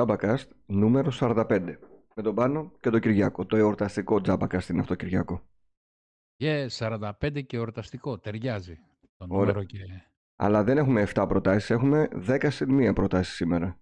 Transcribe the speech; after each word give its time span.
Τζάμπακαστ 0.00 0.50
νούμερο 0.66 1.10
45. 1.20 1.76
Με 2.14 2.22
τον 2.22 2.34
Πάνο 2.34 2.72
και 2.80 2.90
τον 2.90 3.00
Κυριάκο. 3.00 3.46
Το 3.46 3.56
εορταστικό 3.56 4.20
Τζάμπακαστ 4.20 4.68
είναι 4.68 4.80
αυτό, 4.80 4.94
Κυριάκο. 4.94 5.42
Και 6.36 6.66
45 6.78 7.42
και 7.46 7.56
εορταστικό. 7.56 8.18
Ταιριάζει. 8.18 8.78
Το 9.16 9.26
νούμερο 9.26 9.64
και... 9.64 9.78
Αλλά 10.36 10.64
δεν 10.64 10.78
έχουμε 10.78 11.06
7 11.14 11.24
προτάσεις. 11.28 11.70
Έχουμε 11.70 12.08
10 12.28 12.46
συν 12.50 12.90
1 12.90 12.94
προτάσεις 12.94 13.34
σήμερα. 13.34 13.78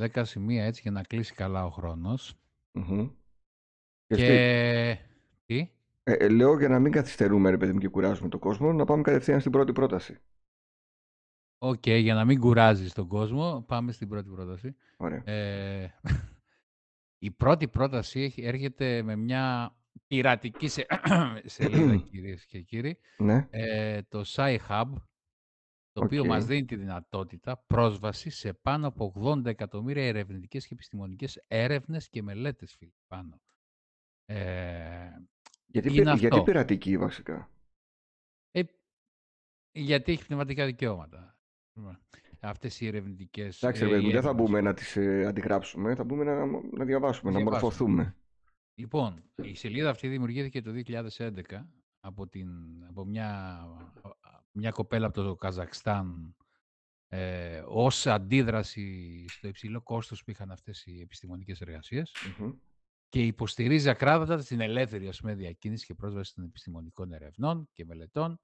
10 0.00 0.06
σημεία 0.24 0.64
έτσι 0.64 0.80
για 0.82 0.90
να 0.90 1.02
κλείσει 1.02 1.34
καλά 1.34 1.64
ο 1.64 1.70
χρόνος. 1.70 2.34
Μμμ. 2.72 3.08
Και... 4.06 4.14
σκέφτε- 4.14 5.00
Τι; 5.46 5.70
Ε, 6.02 6.12
ε, 6.12 6.28
λέω 6.28 6.58
για 6.58 6.68
να 6.68 6.78
μην 6.78 6.92
καθυστερούμε, 6.92 7.50
ρε 7.50 7.56
παιδί 7.56 7.72
μου, 7.72 7.78
και 7.78 7.88
κουράζουμε 7.88 8.28
τον 8.28 8.40
κόσμο, 8.40 8.72
να 8.72 8.84
πάμε 8.84 9.02
κατευθείαν 9.02 9.40
στην 9.40 9.52
πρώτη 9.52 9.72
πρόταση. 9.72 10.18
Οκ, 11.58 11.86
για 11.86 12.14
να 12.14 12.24
μην 12.24 12.40
κουράζεις 12.40 12.92
τον 12.92 13.08
κόσμο, 13.08 13.62
πάμε 13.62 13.92
στην 13.92 14.08
πρώτη 14.08 14.28
πρόταση. 14.30 14.76
Ωραία. 14.96 15.22
Ε, 15.28 15.94
η 17.18 17.30
πρώτη 17.30 17.68
πρόταση 17.68 18.20
έχει- 18.20 18.42
έρχεται 18.42 19.02
με 19.02 19.16
μια 19.16 19.72
πειρατική 20.06 20.68
σε... 20.68 20.86
σελίδα, 21.44 21.96
κυρίες 22.10 22.44
και 22.46 22.60
κύριοι. 22.60 22.98
Ναι. 23.18 23.46
Ε, 23.50 24.02
το 24.02 24.22
Sci-Hub, 24.26 24.92
το 25.92 26.04
οποίο 26.04 26.20
Οκ. 26.22 26.26
μας 26.28 26.44
δίνει 26.46 26.64
τη 26.64 26.76
δυνατότητα 26.76 27.56
πρόσβαση 27.66 28.30
σε 28.30 28.52
πάνω 28.52 28.86
από 28.86 29.12
80 29.24 29.44
εκατομμύρια 29.46 30.06
ερευνητικές 30.06 30.66
και 30.66 30.74
επιστημονικές 30.74 31.44
έρευνες 31.46 32.08
και 32.08 32.22
μελέτες, 32.22 32.74
φίλοι, 32.78 32.94
πάνω. 33.06 33.40
Ε, 34.24 35.10
Γιατί, 35.66 35.88
είναι 35.88 35.96
πει- 36.12 36.18
γιατί 36.18 36.26
αυτό. 36.26 36.42
πειρατική 36.42 36.98
βασικά; 36.98 37.50
ε, 38.50 38.62
γιατί 39.72 40.12
έχει 40.12 40.26
πνευματικά 40.26 40.66
δικαιώματα. 40.66 41.37
Αυτές 42.40 42.80
οι 42.80 42.86
ερευνητικές... 42.86 43.62
Εντάξει, 43.62 43.82
ε, 43.82 43.84
ρε 43.84 43.90
παιδί 43.90 44.02
μου, 44.02 44.08
οι 44.08 44.12
δεν 44.12 44.22
θα 44.22 44.28
έρευνες. 44.28 44.46
μπούμε 44.46 44.60
να 44.60 44.74
τις 44.74 44.96
ε, 44.96 45.26
αντιγράψουμε, 45.26 45.94
θα 45.94 46.04
μπούμε 46.04 46.24
να, 46.24 46.46
να 46.76 46.84
διαβάσουμε, 46.84 47.30
να 47.30 47.36
Διαβάσουμε. 47.36 47.42
μορφωθούμε. 47.42 48.16
Λοιπόν, 48.74 49.22
η 49.34 49.54
σελίδα 49.54 49.90
αυτή 49.90 50.08
δημιουργήθηκε 50.08 50.62
το 50.62 50.70
2011 50.86 51.42
από, 52.00 52.26
την, 52.26 52.48
από 52.88 53.04
μια, 53.04 53.60
μια 54.52 54.70
κοπέλα 54.70 55.06
από 55.06 55.22
το 55.22 55.34
Καζακστάν 55.36 56.36
ε, 57.08 57.62
ως 57.66 58.06
αντίδραση 58.06 59.24
στο 59.28 59.48
υψηλό 59.48 59.82
κόστος 59.82 60.24
που 60.24 60.30
είχαν 60.30 60.50
αυτές 60.50 60.86
οι 60.86 61.00
επιστημονικές 61.00 61.60
εργασίες 61.60 62.12
Μμμ. 62.38 62.52
και 63.08 63.26
υποστηρίζει 63.26 63.88
ακράδαντα 63.88 64.44
την 64.44 64.60
ελεύθερη 64.60 65.08
ας 65.08 65.20
πούμε, 65.20 65.34
διακίνηση 65.34 65.86
και 65.86 65.94
πρόσβαση 65.94 66.34
των 66.34 66.44
επιστημονικών 66.44 67.12
ερευνών 67.12 67.68
και 67.72 67.84
μελετών 67.84 68.40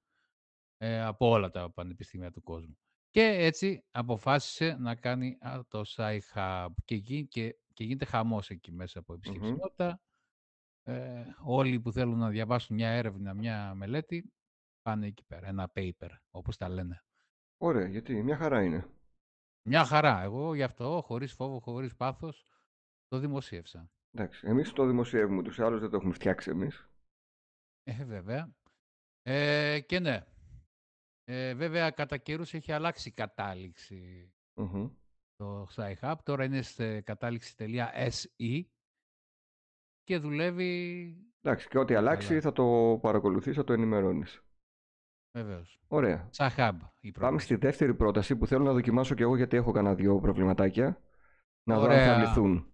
ε, 0.76 1.02
από 1.02 1.28
όλα 1.28 1.50
τα 1.50 1.70
πανεπιστήμια 1.72 2.30
του 2.30 2.42
κόσμου. 2.42 2.78
Και 3.14 3.22
έτσι 3.22 3.84
αποφάσισε 3.90 4.76
να 4.78 4.94
κάνει 4.94 5.38
α, 5.40 5.60
το 5.68 5.82
SciHub 5.86 6.68
και, 6.84 6.94
γι- 6.94 7.26
και, 7.26 7.56
και 7.72 7.84
γίνεται 7.84 8.04
χαμός 8.04 8.50
εκεί 8.50 8.72
μέσα 8.72 8.98
από 8.98 9.12
επισκεψιμότητα. 9.14 10.00
Ε, 10.82 11.24
όλοι 11.44 11.80
που 11.80 11.92
θέλουν 11.92 12.18
να 12.18 12.28
διαβάσουν 12.28 12.76
μια 12.76 12.88
έρευνα, 12.88 13.34
μια 13.34 13.74
μελέτη, 13.74 14.32
πάνε 14.82 15.06
εκεί 15.06 15.24
πέρα, 15.24 15.46
ένα 15.48 15.72
paper, 15.74 16.08
όπως 16.30 16.56
τα 16.56 16.68
λένε. 16.68 17.04
Ωραία, 17.56 17.86
γιατί 17.88 18.22
μια 18.22 18.36
χαρά 18.36 18.62
είναι. 18.62 18.90
Μια 19.68 19.84
χαρά. 19.84 20.22
Εγώ 20.22 20.54
γι' 20.54 20.62
αυτό, 20.62 21.02
χωρίς 21.04 21.32
φόβο, 21.32 21.60
χωρίς 21.60 21.96
πάθος, 21.96 22.44
το 23.08 23.18
δημοσίευσα. 23.18 23.90
Εντάξει, 24.10 24.46
εμείς 24.46 24.72
το 24.72 24.86
δημοσιεύουμε, 24.86 25.42
τους 25.42 25.60
άλλους 25.60 25.80
δεν 25.80 25.90
το 25.90 25.96
έχουμε 25.96 26.12
φτιάξει 26.12 26.50
εμείς. 26.50 26.88
Ε, 27.82 28.04
βέβαια. 28.04 28.54
Ε, 29.22 29.80
και 29.80 30.00
ναι. 30.00 30.24
Ε, 31.24 31.54
βέβαια, 31.54 31.90
κατά 31.90 32.16
καιρούς 32.16 32.54
έχει 32.54 32.72
αλλάξει 32.72 33.08
η 33.08 33.12
κατάληξη 33.12 34.32
Μμμ. 34.54 34.88
το 35.36 35.66
SciHub. 35.76 36.14
Τώρα 36.22 36.44
είναι 36.44 36.62
σε 36.62 37.00
κατάληξη.se 37.00 38.62
και 40.02 40.18
δουλεύει 40.18 41.16
Εντάξει, 41.42 41.68
και 41.68 41.78
ό,τι 41.78 41.94
αλλάξει 41.94 42.28
καλά. 42.28 42.40
θα 42.40 42.52
το 42.52 42.98
παρακολουθείς, 43.02 43.56
θα 43.56 43.64
το 43.64 43.72
ενημερώνεις. 43.72 44.42
Βεβαίως. 45.36 45.80
Ωραία. 45.88 46.30
SciHub 46.36 46.72
η 47.00 47.10
Πάμε 47.10 47.26
πρόταση. 47.26 47.44
στη 47.44 47.54
δεύτερη 47.54 47.94
πρόταση 47.94 48.36
που 48.36 48.46
θέλω 48.46 48.64
να 48.64 48.72
δοκιμάσω 48.72 49.14
και 49.14 49.22
εγώ 49.22 49.36
γιατί 49.36 49.56
έχω 49.56 49.72
κανένα 49.72 49.94
δύο 49.94 50.20
προβληματάκια. 50.20 51.00
Να 51.62 51.78
δω 51.78 51.84
αν 51.84 51.90
θα 51.90 51.96
Ωραία. 52.14 52.18
λυθούν. 52.18 52.72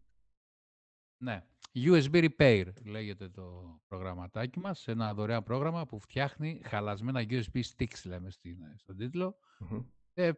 Ναι. 1.22 1.44
USB 1.75 2.31
Repair 2.31 2.66
λέγεται 2.84 3.28
το 3.28 3.78
προγραμματάκι 3.88 4.58
μας. 4.58 4.88
Ένα 4.88 5.14
δωρεάν 5.14 5.42
πρόγραμμα 5.42 5.86
που 5.86 5.98
φτιάχνει 6.00 6.60
χαλασμένα 6.64 7.26
USB 7.28 7.60
sticks, 7.76 8.04
λέμε 8.04 8.31
στην, 8.31 8.58
στον 8.76 8.97
τίτλο. 8.97 9.36
Μμμ. 9.58 9.84
Ε, 10.14 10.32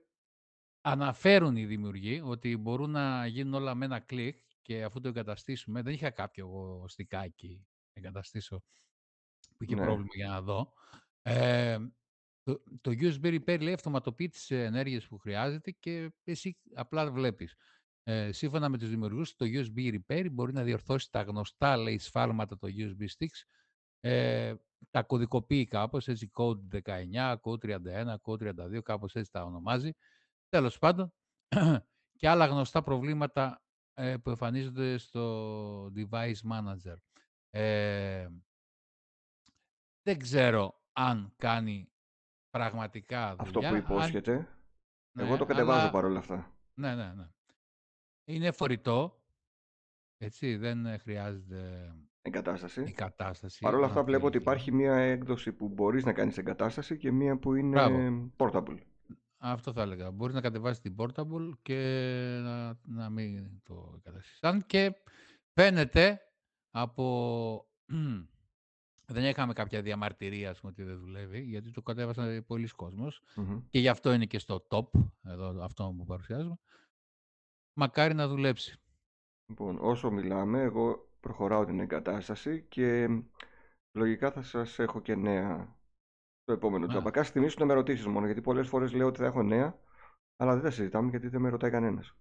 αναφέρουν 0.81 1.57
οι 1.57 1.67
δημιουργοί 1.67 2.21
ότι 2.25 2.57
μπορούν 2.57 2.91
να 2.91 3.27
γίνουν 3.27 3.55
όλα 3.55 3.75
με 3.75 3.85
ένα 3.85 4.01
κλικ 4.01 4.39
και 4.63 4.85
αφού 4.85 5.01
το 5.01 5.09
εγκαταστήσουμε, 5.09 5.83
δεν 5.83 5.93
είχα 5.95 6.11
κάποιο 6.11 6.47
εγώ 6.47 6.85
στικάκι 6.89 7.67
να 7.93 8.03
εγκαταστήσω 8.03 8.63
που 9.57 9.65
είχε 9.65 9.75
Ναι. 9.75 9.83
πρόβλημα 9.83 10.11
για 10.15 10.29
να 10.29 10.43
δω. 10.43 10.73
Ε, 11.23 11.79
το, 12.43 12.63
το 12.81 12.91
USB 12.91 13.41
Repair 13.41 13.61
λέει 13.61 13.73
αυτοματοποιεί 13.73 14.29
τις 14.29 14.51
ενέργειες 14.51 15.09
που 15.09 15.19
χρειάζεται 15.19 15.71
και 15.71 16.13
εσύ 16.25 16.57
απλά 16.75 17.11
βλέπεις. 17.11 17.55
Ε, 18.05 18.33
σύμφωνα 18.33 18.69
με 18.69 18.79
τους 18.79 18.89
δημιουργούς, 18.89 19.37
το 19.37 19.45
USB 19.49 19.99
Repair 20.01 20.29
μπορεί 20.33 20.53
να 20.53 20.63
διορθώσει 20.63 21.11
τα 21.11 21.23
γνωστά 21.23 21.77
λέει, 21.77 21.99
σφάλματα 21.99 22.59
των 22.59 22.71
USB 22.77 23.03
sticks, 23.19 23.43
ε, 24.01 24.55
τα 24.91 25.03
κωδικοποιεί 25.03 25.67
κάπως, 25.67 26.09
έτσι, 26.09 26.31
code 26.35 26.61
19, 26.85 27.37
code 27.43 27.59
31, 27.59 28.15
code 28.23 28.39
32, 28.39 28.83
κάπως 28.83 29.15
έτσι 29.15 29.31
τα 29.31 29.45
ονομάζει. 29.45 29.93
Τέλος 30.49 30.79
πάντων, 30.79 31.13
και 32.19 32.29
άλλα 32.29 32.47
γνωστά 32.47 32.83
προβλήματα 32.83 33.63
ε, 33.95 34.17
που 34.17 34.31
εμφανίζονται 34.31 34.99
στο 34.99 35.85
Device 35.87 36.41
Manager. 36.51 36.97
Ε, 37.51 38.29
δεν 40.03 40.19
ξέρω 40.19 40.83
αν 40.93 41.33
κάνει 41.37 41.93
πραγματικά 42.51 43.37
δουλειά. 43.37 43.43
Αυτό 43.43 43.61
που 43.61 43.67
αν- 43.67 43.77
υπόσχεται. 43.77 44.37
ναι, 45.17 45.23
εγώ 45.23 45.37
το 45.37 45.45
κατεβάζω 45.45 45.81
αλλά- 45.81 45.91
παρόλα 45.91 46.19
αυτά. 46.19 46.57
Ναι, 46.75 46.95
ναι, 46.95 47.13
ναι. 47.15 47.29
Είναι 48.35 48.51
φορητό, 48.53 49.21
έτσι, 50.19 50.57
δεν 50.57 50.87
ε, 50.87 50.99
χρειάζεται 50.99 51.93
Εγκατάσταση. 52.23 52.83
η 52.83 52.93
κατάσταση. 52.93 53.59
Παρ' 53.61 53.75
όλα 53.75 53.79
όταν 53.85 53.91
αυτά 53.91 54.05
βλέπω 54.05 54.23
ότι 54.27 54.33
θέλει. 54.33 54.43
υπάρχει 54.45 54.73
μία 54.73 54.95
έκδοση 54.95 55.53
που 55.53 55.69
μπορείς 55.69 56.05
να 56.05 56.13
κάνεις 56.13 56.39
εγκατάσταση 56.39 56.97
και 56.97 57.11
μία 57.13 57.39
που 57.39 57.55
είναι 57.55 57.69
Μπράβο. 57.69 58.31
portable. 58.37 58.79
Αυτό 59.39 59.73
θα 59.73 59.83
έλεγα. 59.83 60.11
Μπορείς 60.11 60.35
να 60.35 60.41
κατεβάσεις 60.41 60.81
την 60.81 60.95
Portable 60.99 61.51
και 61.63 61.79
να, 62.43 62.79
να 62.83 63.11
μην 63.11 63.61
το 63.63 63.93
εγκαταστήσεις. 63.97 64.43
Αν 64.43 64.67
και 64.67 64.93
φαίνεται 65.55 66.21
από... 66.71 67.67
δεν 69.13 69.25
είχαμε 69.25 69.53
κάποια 69.53 69.83
διαμαρτυρία, 69.83 70.51
ας 70.51 70.61
πούμε, 70.61 70.73
ότι 70.73 70.83
δεν 70.83 70.99
δουλεύει, 70.99 71.41
γιατί 71.41 71.71
το 71.71 71.83
κατέβασαν 71.83 72.45
πολλοί 72.47 72.69
κόσμος 72.69 73.23
Μμμ. 73.37 73.59
και 73.71 73.79
γι' 73.79 73.89
αυτό 73.89 74.13
είναι 74.13 74.27
και 74.27 74.39
στο 74.39 74.67
top, 74.69 74.87
εδώ 75.25 75.63
αυτό 75.63 75.95
που 75.99 76.05
παρουσιάζουμε. 76.05 76.59
Μακάρι 77.73 78.15
να 78.15 78.29
δουλέψει. 78.29 78.81
Λοιπόν, 79.47 79.79
όσο 79.81 80.11
μιλάμε, 80.11 80.61
εγώ 80.63 81.09
προχωράω 81.21 81.65
την 81.65 81.81
εγκατάσταση 81.81 82.63
και 82.69 83.09
λογικά 83.93 84.31
θα 84.31 84.43
σας 84.43 84.79
έχω 84.79 85.01
και 85.01 85.15
νέα 85.15 85.77
στο 86.43 86.53
επόμενο 86.53 86.85
Α. 86.85 86.89
τζαμπακά. 86.89 87.23
Θυμίσου 87.25 87.61
να 87.61 87.67
με 87.67 87.73
ρωτήσεις 87.75 88.07
μόνο, 88.07 88.27
γιατί 88.27 88.41
πολλές 88.41 88.69
φορές 88.69 88.93
λέω 88.93 89.07
ότι 89.07 89.19
θα 89.19 89.27
έχω 89.27 89.43
νέα, 89.43 89.79
αλλά 90.37 90.53
δεν 90.55 90.63
τα 90.63 90.71
συζητάμε 90.71 91.11
γιατί 91.11 91.29
δεν 91.29 91.41
με 91.41 91.49
ρωτάει 91.49 91.71
κανένας. 91.71 92.17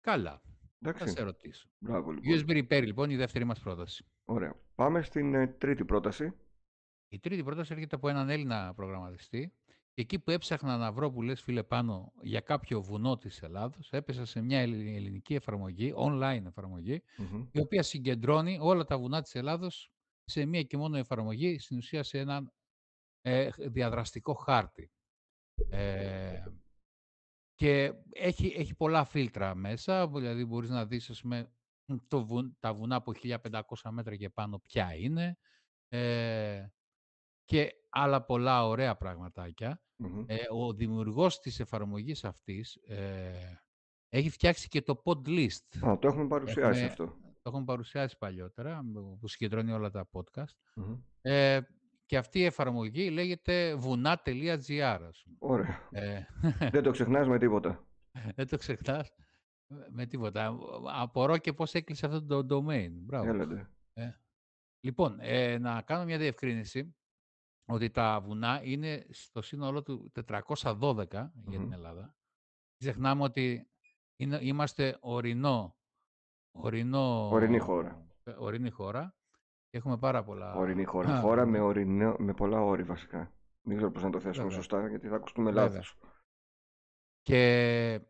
Καλά, 0.00 0.42
θα 0.42 0.88
Εντάξει. 0.90 1.08
σε 1.08 1.22
ρωτήσω. 1.22 1.68
Μπράβο 1.78 2.10
λοιπόν. 2.10 2.38
USB 2.38 2.50
Repair, 2.50 2.82
λοιπόν, 2.84 3.10
η 3.10 3.16
δεύτερη 3.16 3.44
μας 3.44 3.60
πρόταση. 3.60 4.06
Ωραία. 4.24 4.54
Πάμε 4.74 5.02
στην 5.02 5.34
ε, 5.34 5.46
τρίτη 5.46 5.84
πρόταση. 5.84 6.34
Η 7.08 7.18
τρίτη 7.18 7.42
πρόταση 7.42 7.72
έρχεται 7.72 7.96
από 7.96 8.08
έναν 8.08 8.28
Έλληνα 8.28 8.74
προγραμματιστή. 8.74 9.54
Και 10.00 10.06
εκεί 10.06 10.18
που 10.18 10.30
έψαχνα 10.30 10.76
να 10.76 10.92
βρω 10.92 11.10
που 11.10 11.22
λες 11.22 11.42
φίλε 11.42 11.62
πάνω 11.62 12.12
για 12.22 12.40
κάποιο 12.40 12.82
βουνό 12.82 13.16
της 13.16 13.42
Ελλάδος, 13.42 13.92
έπεσα 13.92 14.24
σε 14.24 14.40
μια 14.40 14.58
ελλη- 14.60 14.96
ελληνική 14.96 15.34
εφαρμογή, 15.34 15.92
online 15.96 16.42
εφαρμογή, 16.46 17.02
Μμμ. 17.16 17.48
η 17.52 17.60
οποία 17.60 17.82
συγκεντρώνει 17.82 18.58
όλα 18.60 18.84
τα 18.84 18.98
βουνά 18.98 19.22
της 19.22 19.34
Ελλάδος 19.34 19.90
σε 20.24 20.44
μία 20.44 20.62
και 20.62 20.76
μόνο 20.76 20.96
εφαρμογή, 20.96 21.58
στην 21.58 21.76
ουσία 21.76 22.02
σε 22.02 22.18
έναν 22.18 22.52
ε, 23.20 23.50
διαδραστικό 23.58 24.34
χάρτη. 24.34 24.90
Ε, 25.68 26.44
και 27.54 27.92
έχει, 28.12 28.46
έχει 28.56 28.74
πολλά 28.74 29.04
φίλτρα 29.04 29.54
μέσα, 29.54 30.08
δηλαδή 30.08 30.44
μπορείς 30.44 30.70
να 30.70 30.86
δεις 30.86 31.10
ας 31.10 31.20
πούμε, 31.20 31.52
το 32.08 32.24
βου- 32.26 32.56
τα 32.58 32.74
βουνά 32.74 32.96
από 32.96 33.12
1500 33.12 33.90
μέτρα 33.90 34.16
και 34.16 34.30
πάνω 34.30 34.58
ποια 34.58 34.94
είναι 34.94 35.38
ε, 35.88 36.66
και 37.44 37.74
άλλα 37.90 38.24
πολλά 38.24 38.66
ωραία 38.66 38.96
πραγματάκια. 38.96 39.82
Μμμ. 39.96 40.24
Ε, 40.26 40.36
ο 40.52 40.72
δημιουργός 40.72 41.40
της 41.40 41.60
εφαρμογής 41.60 42.24
αυτής 42.24 42.74
ε, 42.76 43.32
έχει 44.08 44.30
φτιάξει 44.30 44.68
και 44.68 44.82
το 44.82 45.02
pod 45.04 45.26
list. 45.28 45.86
Α, 45.88 45.98
το 45.98 46.08
έχουμε 46.08 46.26
παρουσιάσει 46.26 46.68
Έχουμε- 46.68 46.84
αυτό. 46.84 47.04
Το 47.42 47.48
έχουμε 47.50 47.64
παρουσιάσει 47.64 48.16
παλιότερα, 48.18 48.80
που 49.20 49.28
συγκεντρώνει 49.28 49.72
όλα 49.72 49.90
τα 49.90 50.08
podcast. 50.12 50.54
Μμμ. 50.74 50.96
Ε, 51.20 51.60
και 52.06 52.16
αυτή 52.16 52.38
η 52.38 52.44
εφαρμογή 52.44 53.10
λέγεται 53.10 53.74
βουνά.gr. 53.74 54.98
ας 55.08 55.22
πούμε. 55.24 55.36
Ωραία. 55.38 55.88
Ε, 55.90 56.20
δεν 56.70 56.82
το 56.82 56.90
ξεχνάς 56.96 57.28
με 57.28 57.38
τίποτα. 57.38 57.86
δεν 58.34 58.48
το 58.48 58.56
ξεχνάς. 58.56 59.10
Με 59.90 60.06
τίποτα. 60.06 60.58
Απορώ 60.86 61.38
και 61.38 61.52
πώς 61.52 61.74
έκλεισε 61.74 62.06
αυτό 62.06 62.44
το 62.44 62.56
domain. 62.66 62.90
Μπράβο. 62.92 63.28
Έλατε. 63.28 63.70
Ε. 63.92 64.10
Λοιπόν, 64.80 65.16
ε, 65.20 65.58
να 65.58 65.82
κάνω 65.82 66.04
μια 66.04 66.18
διευκρίνηση 66.18 66.94
ότι 67.70 67.90
τα 67.90 68.20
βουνά 68.20 68.60
είναι 68.64 69.06
στο 69.10 69.42
σύνολό 69.42 69.82
του 69.82 70.12
412 70.62 71.06
για 71.10 71.58
την 71.58 71.72
Ελλάδα. 71.72 72.14
Ξεχνάμε 72.78 73.22
ότι 73.22 73.70
είναι, 74.16 74.38
είμαστε 74.42 74.98
ορεινό, 75.00 75.76
ορεινό, 76.52 77.28
Ορεινή 77.32 77.58
χώρα. 77.58 78.06
ε, 78.24 78.30
ορεινή 78.38 78.70
χώρα 78.70 79.14
και 79.68 79.76
έχουμε 79.76 79.98
πάρα 79.98 80.24
πολλά... 80.24 80.54
Ορεινή 80.54 80.84
χώρα. 80.84 81.20
χώρα 81.24 81.46
με, 81.46 81.60
ορεινό, 81.60 82.16
με 82.18 82.34
πολλά 82.34 82.60
όρη 82.60 82.82
βασικά. 82.82 83.32
Δεν 83.62 83.76
ξέρω 83.76 83.90
πώς 83.90 84.02
να 84.02 84.10
το 84.10 84.20
θέσουμε 84.20 84.44
Βέβαια. 84.46 84.62
σωστά 84.62 84.88
γιατί 84.88 85.08
θα 85.08 85.16
ακουστούμε 85.16 85.50
Βέβαια. 85.50 85.68
λάθος. 85.68 85.96
Και 87.22 88.00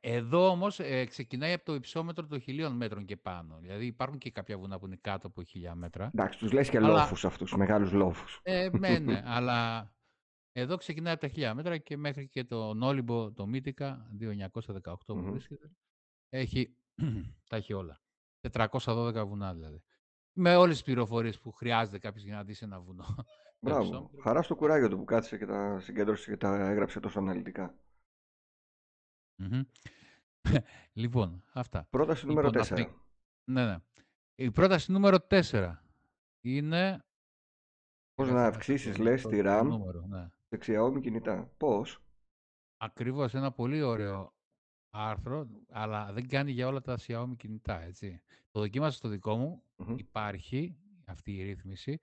εδώ 0.00 0.48
όμως 0.48 0.78
ε, 0.80 1.04
ξεκινάει 1.04 1.52
από 1.52 1.64
το 1.64 1.74
υψόμετρο 1.74 2.26
των 2.26 2.40
χιλίων 2.40 2.72
μέτρων 2.76 3.04
και 3.04 3.16
πάνω. 3.16 3.58
Δηλαδή 3.60 3.86
υπάρχουν 3.86 4.18
και 4.18 4.30
κάποια 4.30 4.58
βουνά 4.58 4.78
που 4.78 4.86
είναι 4.86 4.98
κάτω 5.00 5.26
από 5.26 5.42
χιλιά 5.42 5.74
μέτρα. 5.74 6.10
Εντάξει, 6.14 6.38
τους 6.38 6.52
λες 6.52 6.70
και 6.70 6.76
Αλλά- 6.76 6.88
λόφους 6.88 7.24
αυτούς, 7.24 7.54
μεγάλους 7.56 7.92
λόφους. 7.92 8.40
Ε, 8.42 8.68
ναι, 8.78 8.98
ναι, 8.98 9.22
αλλά 9.24 9.90
εδώ 10.52 10.76
ξεκινάει 10.76 11.12
από 11.12 11.20
τα 11.20 11.28
χιλιά 11.28 11.54
μέτρα 11.54 11.78
και 11.78 11.96
μέχρι 11.96 12.28
και 12.28 12.44
το 12.44 12.74
Νόλυμπο, 12.74 13.32
το 13.32 13.46
Μύτικα, 13.46 14.10
2918 14.20 14.94
που 15.06 15.14
Μμμ. 15.16 15.30
βρίσκεται, 15.30 15.70
έχει, 16.28 16.76
τα 17.50 17.56
έχει 17.56 17.72
όλα. 17.72 18.00
412 18.52 19.24
βουνά 19.26 19.54
δηλαδή. 19.54 19.82
Με 20.32 20.56
όλες 20.56 20.74
τις 20.74 20.84
πληροφορίες 20.84 21.38
που 21.40 21.52
χρειάζεται 21.52 21.98
κάποιος 21.98 22.24
για 22.24 22.34
να 22.34 22.44
δει 22.44 22.54
ένα 22.60 22.80
βουνό. 22.80 23.04
Το 23.62 23.68
Μπράβο. 23.68 23.84
υψόμετρο. 23.84 24.18
Χαρά 24.22 24.42
στο 24.42 24.56
κουράγιο 24.56 24.88
του 24.88 24.96
που 24.96 25.04
κάθισε 25.04 25.38
και 25.38 25.46
τα 25.46 25.80
συγκέντρωσε 25.80 26.30
και 26.30 26.36
τα 26.36 26.68
έγραψε 26.70 27.00
τόσο 27.00 27.18
αναλυτικά. 27.18 27.74
Μμμ. 29.40 29.60
λοιπόν, 31.02 31.44
αυτά. 31.52 31.86
Πρόταση 31.90 32.26
νούμερο 32.26 32.46
Λοιπόν, 32.46 32.62
4. 32.62 32.70
αυτή- 32.70 32.94
Ναι, 33.44 33.64
ναι. 33.64 33.76
Η 34.34 34.50
πρόταση 34.50 34.92
νούμερο 34.92 35.18
4 35.30 35.74
είναι... 36.40 37.04
Πώς 38.14 38.28
Κάτσε 38.28 38.32
να 38.32 38.40
σου 38.42 38.48
αυξήσεις, 38.56 38.96
πω 38.96 39.02
λες, 39.02 39.22
το- 39.22 39.28
τη 39.28 39.42
το 39.42 39.58
RAM; 39.58 39.64
νούμερο, 39.64 40.06
ναι. 40.06 40.28
σε 40.48 40.58
Xiaomi 40.78 41.00
κινητά. 41.00 41.52
Πώς; 41.56 42.02
Ακριβώς, 42.76 43.34
ένα 43.34 43.52
πολύ 43.52 43.82
ωραίο 43.82 44.34
άρθρο, 44.90 45.48
αλλά 45.68 46.12
δεν 46.12 46.28
κάνει 46.28 46.50
για 46.50 46.66
όλα 46.66 46.80
τα 46.80 46.98
Xiaomi 47.00 47.36
κινητά, 47.36 47.80
έτσι. 47.82 48.22
Το 48.50 48.60
δοκίμασα 48.60 48.96
στο 48.96 49.08
δικό 49.08 49.36
μου, 49.36 49.62
Μμμ. 49.76 49.96
υπάρχει 49.98 50.76
αυτή 51.06 51.36
η 51.36 51.42
ρύθμιση. 51.42 51.98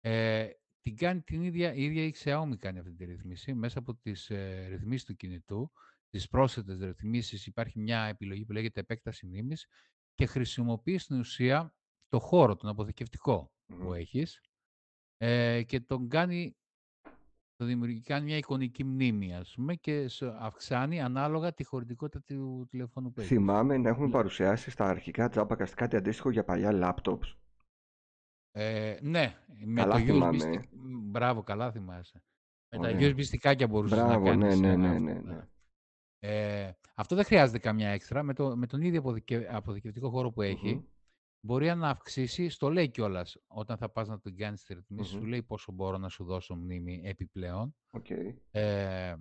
Ε, 0.00 0.48
την 0.80 0.96
κάνει 0.96 1.20
την 1.22 1.42
ίδια, 1.42 1.72
η 1.74 1.82
ίδια 1.84 2.02
η 2.04 2.12
Xiaomi 2.16 2.56
κάνει 2.58 2.78
αυτή 2.78 2.92
τη 2.92 3.04
ρύθμιση, 3.04 3.54
μέσα 3.54 3.78
από 3.78 3.94
τις 3.94 4.30
ε, 4.30 4.66
ρυθμίσεις 4.68 5.04
του 5.04 5.16
κινητού, 5.16 5.72
τις 6.12 6.28
πρόσθετες 6.28 6.78
ρυθμίσεις 6.80 7.46
υπάρχει 7.46 7.78
μια 7.80 8.04
επιλογή 8.04 8.44
που 8.44 8.52
λέγεται 8.52 8.80
επέκταση 8.80 9.26
μνήμης 9.26 9.66
και 10.14 10.26
χρησιμοποιείς 10.26 11.02
στην 11.02 11.18
ουσία 11.18 11.74
το 12.08 12.18
χώρο, 12.20 12.56
τον 12.56 12.70
αποθηκευτικό 12.70 13.52
που 13.66 13.74
Μμμ. 13.88 13.92
έχεις 13.92 14.40
ε, 15.16 15.62
και 15.62 15.80
τον 15.80 16.08
κάνει 16.08 16.56
το 17.56 17.64
δημιουργεί, 17.64 18.00
κάνει 18.00 18.24
μια 18.24 18.36
εικονική 18.36 18.84
μνήμη, 18.84 19.34
ας 19.36 19.54
πούμε, 19.54 19.74
και 19.74 20.08
σου 20.08 20.28
αυξάνει 20.38 21.00
ανάλογα 21.00 21.52
τη 21.52 21.64
χωρητικότητα 21.64 22.22
του 22.22 22.66
τηλεφώνου 22.70 23.12
που 23.12 23.20
έχεις. 23.20 23.32
Θυμάμαι 23.32 23.76
να 23.76 23.88
έχουμε 23.88 24.06
Ναι. 24.06 24.12
παρουσιάσει 24.12 24.70
στα 24.70 24.84
αρχικά 24.88 25.28
τζάμπακαστ 25.28 25.74
κάτι 25.74 25.96
αντίστοιχο 25.96 26.30
για 26.30 26.44
παλιά 26.44 26.70
laptops. 27.04 27.36
Ε, 28.50 28.98
ναι, 29.02 29.34
με 29.64 29.80
Καλά 29.80 29.94
το 29.94 30.00
USB 30.02 30.06
θυμάμαι. 30.06 30.38
stick. 30.44 30.68
Μ, 30.72 31.10
Μπράβο, 31.10 31.42
καλά 31.42 31.72
θυμάσαι. 31.72 32.22
Με 32.68 32.78
τα 32.78 32.88
Ωραία. 32.88 32.98
USB 33.14 33.20
stick 33.24 33.47
άκια 33.47 33.66
μπορούσες 33.68 33.98
να 33.98 34.04
Μπράβο, 34.06 34.24
ναι, 34.24 34.30
κάνεις 34.30 34.60
ναι, 34.60 34.68
ε, 34.68 34.76
ναι, 34.76 34.88
αυτό, 34.88 34.98
ναι, 35.00 35.12
ναι. 35.20 35.48
Ε, 36.24 36.70
αυτό 36.94 37.14
δεν 37.14 37.24
χρειάζεται 37.24 37.58
καμιά 37.58 37.88
έξτρα. 37.88 38.22
Με, 38.22 38.34
το, 38.34 38.56
με 38.56 38.66
τον 38.66 38.80
ίδιο 38.80 38.98
αποδικε- 39.00 39.48
αποθηκευτικό 39.50 40.10
χώρο 40.10 40.30
που 40.32 40.42
έχει, 40.42 40.74
Μμμ. 40.74 40.84
μπορεί 41.40 41.74
να 41.74 41.88
αυξήσει, 41.88 42.48
στο 42.48 42.70
λέει 42.70 42.88
κιόλας 42.88 43.36
όταν 43.46 43.76
θα 43.76 43.88
πας 43.88 44.08
να 44.08 44.20
τον 44.20 44.36
κάνεις 44.36 44.64
τη 44.64 44.74
ρυθμίση, 44.74 45.14
Μμμ. 45.14 45.20
σου 45.22 45.26
λέει 45.28 45.42
πόσο 45.42 45.72
μπορώ 45.72 45.98
να 45.98 46.08
σου 46.08 46.24
δώσω 46.24 46.54
μνήμη 46.54 47.02
επιπλέον. 47.04 47.74
Οκ. 47.90 48.06
Ε, 48.50 49.14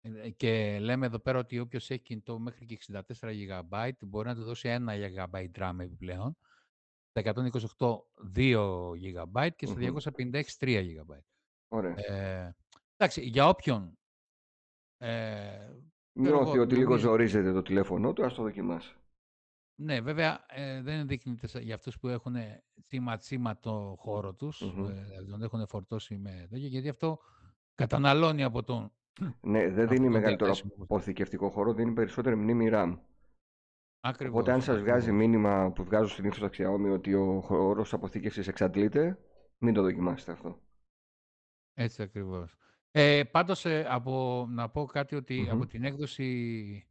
ε, 0.00 0.30
και 0.36 0.78
λέμε 0.80 1.06
εδώ 1.06 1.18
πέρα 1.18 1.38
ότι 1.38 1.58
όποιος 1.58 1.90
έχει 1.90 2.02
κινητό 2.02 2.38
μέχρι 2.38 2.66
και 2.66 2.74
64 2.74 3.02
GB 3.20 3.90
μπορεί 4.00 4.28
να 4.28 4.34
του 4.34 4.42
δώσει 4.42 4.68
1 4.68 4.88
GB 5.30 5.46
RAM 5.58 5.76
επιπλέον, 5.80 6.36
στα 7.10 7.20
128 7.78 7.98
2 8.34 8.90
GB 8.90 9.48
και 9.56 9.66
στα 9.66 9.76
Μμμ. 9.80 9.96
256 10.14 10.42
3 10.58 10.82
GB. 10.82 11.18
Ωραία. 11.68 11.94
Ε, 11.96 12.56
εντάξει, 12.96 13.20
για 13.22 13.48
όποιον 13.48 13.98
ε, 14.98 15.66
ξέρω 15.66 15.93
Νιώθει 16.16 16.50
εγώ, 16.52 16.62
ότι 16.62 16.74
λίγο 16.74 16.88
νομίζει- 16.88 17.06
ζορίζεται 17.06 17.52
το 17.52 17.62
τηλέφωνό 17.62 18.12
του, 18.12 18.24
ας 18.24 18.34
το 18.34 18.42
δοκιμάσει. 18.42 18.96
Ναι, 19.80 20.00
βέβαια 20.00 20.44
ε, 20.48 20.82
δεν 20.82 20.98
ενδείκνυται 20.98 21.46
σε- 21.46 21.60
για 21.60 21.74
αυτούς 21.74 21.98
που 21.98 22.08
έχουν 22.08 22.34
τσίμα-τσίμα 22.82 23.58
το 23.58 23.94
χώρο 23.98 24.34
τους, 24.34 24.60
Μμμ. 24.74 24.84
ε, 24.88 24.92
δηλαδή 24.92 25.30
τον 25.30 25.42
έχουν 25.42 25.66
φορτώσει 25.66 26.16
με 26.16 26.46
τέτοιο, 26.50 26.66
γιατί 26.68 26.88
αυτό 26.88 27.18
καταναλώνει 27.74 28.42
από 28.42 28.62
τον, 28.62 28.92
Ναι, 29.40 29.68
δεν 29.68 29.84
από 29.84 29.92
δίνει 29.92 30.04
τον 30.04 30.12
μεγαλύτερο 30.12 30.52
διαθέσιμο 30.52 30.82
αποθηκευτικό 30.82 31.50
χώρο, 31.50 31.72
δίνει 31.74 31.92
περισσότερη 31.92 32.36
μνήμη 32.36 32.68
RAM. 32.72 32.98
Ακριβώς, 34.00 34.34
Οπότε 34.34 34.52
αν 34.52 34.62
σας 34.62 34.78
βγάζει 34.80 35.08
ακριβώς. 35.08 35.18
μήνυμα 35.26 35.72
που 35.72 35.84
βγάζω 35.84 36.08
συνήθως 36.14 36.36
στα 36.36 36.50
Xiaomi 36.52 36.92
ότι 36.92 37.14
ο 37.14 37.40
χώρος 37.40 37.92
αποθήκευσης 37.92 38.48
εξαντλείται, 38.48 39.18
μην 39.58 39.74
το 39.74 39.82
δοκιμάσετε 39.82 40.32
αυτό. 40.32 40.60
Έτσι 41.74 42.02
ακριβώς. 42.02 42.56
Ε, 42.96 43.24
πάντως, 43.24 43.64
ε, 43.64 43.84
από, 43.88 44.46
να 44.50 44.68
πω 44.70 44.84
κάτι 44.84 45.14
ότι 45.16 45.40
Μμμ. 45.40 45.50
από 45.50 45.66
την 45.66 45.84
έκδοση 45.84 46.86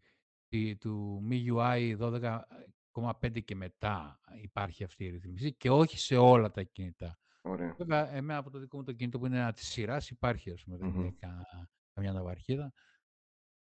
τη- 0.47 0.75
του 0.77 1.23
MIUI 1.29 1.95
12,5 1.97 3.39
και 3.43 3.55
μετά 3.55 4.19
υπάρχει 4.41 4.83
αυτή 4.83 5.03
η 5.05 5.09
ρυθμίση 5.09 5.53
και 5.53 5.69
όχι 5.69 5.97
σε 5.99 6.17
όλα 6.17 6.51
τα 6.51 6.63
κινητά. 6.63 7.17
Ωραία. 7.41 7.73
Βέβαια, 7.77 8.13
εμένα 8.13 8.39
από 8.39 8.49
το 8.49 8.59
δικό 8.59 8.77
μου 8.77 8.83
το 8.83 8.93
κινητό 8.93 9.19
που 9.19 9.25
είναι 9.25 9.37
ένα 9.37 9.53
της 9.53 9.67
σειράς 9.67 10.09
υπάρχει, 10.09 10.51
ας 10.51 10.63
πούμε, 10.63 10.77
δεν 10.77 10.87
Μμμ. 10.87 10.99
είναι 10.99 11.15
κα- 11.19 11.69
καμιά 11.93 12.11
ναυαρχίδα. 12.11 12.73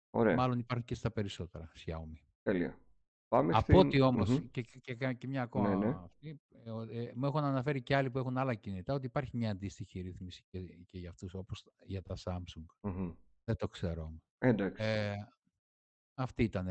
Ωραία. 0.09 0.35
Μάλλον 0.35 0.59
υπάρχει 0.59 0.83
και 0.85 0.95
στα 0.95 1.11
περισσότερα 1.11 1.71
Xiaomi. 1.85 2.19
Τέλεια. 2.43 2.79
Πάμε 3.35 3.51
Από 3.53 3.61
στην... 3.61 3.75
ό,τι 3.75 4.01
όμως, 4.01 4.29
Μμμ. 4.29 4.47
και, 4.51 4.61
και, 4.61 4.93
και, 4.95 5.13
και 5.13 5.27
μια 5.27 5.41
ακόμα 5.41 5.69
Ναι, 5.75 5.85
ναι. 5.85 5.95
αυτή, 6.03 6.41
ε, 6.65 6.69
ο- 6.71 6.81
ε, 6.81 7.11
μου 7.15 7.25
έχουν 7.25 7.43
αναφέρει 7.43 7.81
και 7.81 7.95
άλλοι 7.95 8.11
που 8.11 8.17
έχουν 8.17 8.37
άλλα 8.37 8.53
κινητά 8.53 8.93
ότι 8.93 9.05
υπάρχει 9.05 9.37
μια 9.37 9.51
αντίστοιχη 9.51 10.01
ρύθμιση 10.01 10.43
και, 10.49 10.59
και 10.59 10.97
για 10.99 11.09
αυτούς, 11.09 11.33
όπως 11.33 11.63
για 11.85 12.01
τα 12.01 12.15
Samsung. 12.23 12.65
Μμμ. 12.81 13.11
Δεν 13.43 13.55
το 13.55 13.67
ξέρω. 13.67 14.01
όμως. 14.03 14.21
Εντάξει. 14.37 14.83
Ε, 14.83 15.13
αυτή 16.13 16.43
ήταν 16.43 16.67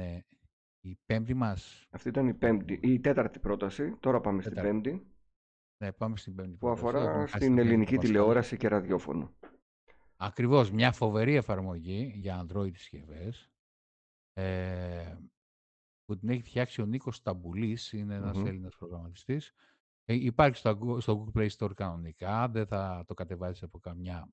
η 0.81 0.99
πέμπτη 1.07 1.35
μας. 1.35 1.87
Αυτή 1.91 2.09
ήταν 2.09 2.29
η 2.29 2.35
πέμπτη, 2.35 2.79
η 2.83 3.01
τέταρτη 3.01 3.39
πρόταση. 3.39 3.97
Τώρα 4.01 4.21
πάμε 4.21 4.43
στην 4.43 4.55
Τέταρτη. 4.55 4.81
πέμπτη, 4.81 5.07
Ναι, 5.85 5.93
πάμε 5.93 6.17
στην 6.17 6.35
πέμπτη 6.35 6.57
που 6.57 6.59
πρόταση. 6.59 6.87
Έχουμε 6.87 6.99
αφορά 7.01 7.19
χάσει 7.21 7.29
στην 7.29 7.41
την 7.47 7.55
πέμπτη 7.55 7.69
ελληνική 7.69 7.95
Πασχάλη. 7.95 8.13
τηλεόραση 8.13 8.57
και 8.57 8.69
ραδιόφωνο. 8.69 9.35
Ακριβώς, 10.17 10.71
μια 10.71 10.93
φοβερή 10.93 11.35
εφαρμογή 11.35 12.13
για 12.17 12.47
Android 12.47 12.71
συσκευές 12.77 13.51
ε, 14.33 15.04
που 16.05 16.17
την 16.19 16.29
έχει 16.29 16.43
φτιάξει 16.43 16.81
ο 16.83 16.87
Νίκος 16.87 17.23
Ταμπουλής, 17.23 17.93
είναι 17.93 18.15
ένας 18.15 18.37
Μμμ. 18.39 18.47
Έλληνας 18.47 18.77
προγραμματιστής. 18.77 19.53
Ε, 20.05 20.15
υπάρχει 20.15 20.57
στο, 20.57 20.79
Goo- 20.83 21.01
στο 21.01 21.25
Google 21.35 21.39
Play 21.41 21.49
Store 21.59 21.75
κανονικά, 21.75 22.49
δεν 22.49 22.67
θα 22.67 23.05
το 23.07 23.15
κατεβάζεις 23.15 23.63
από 23.63 23.79
καμιά 23.79 24.29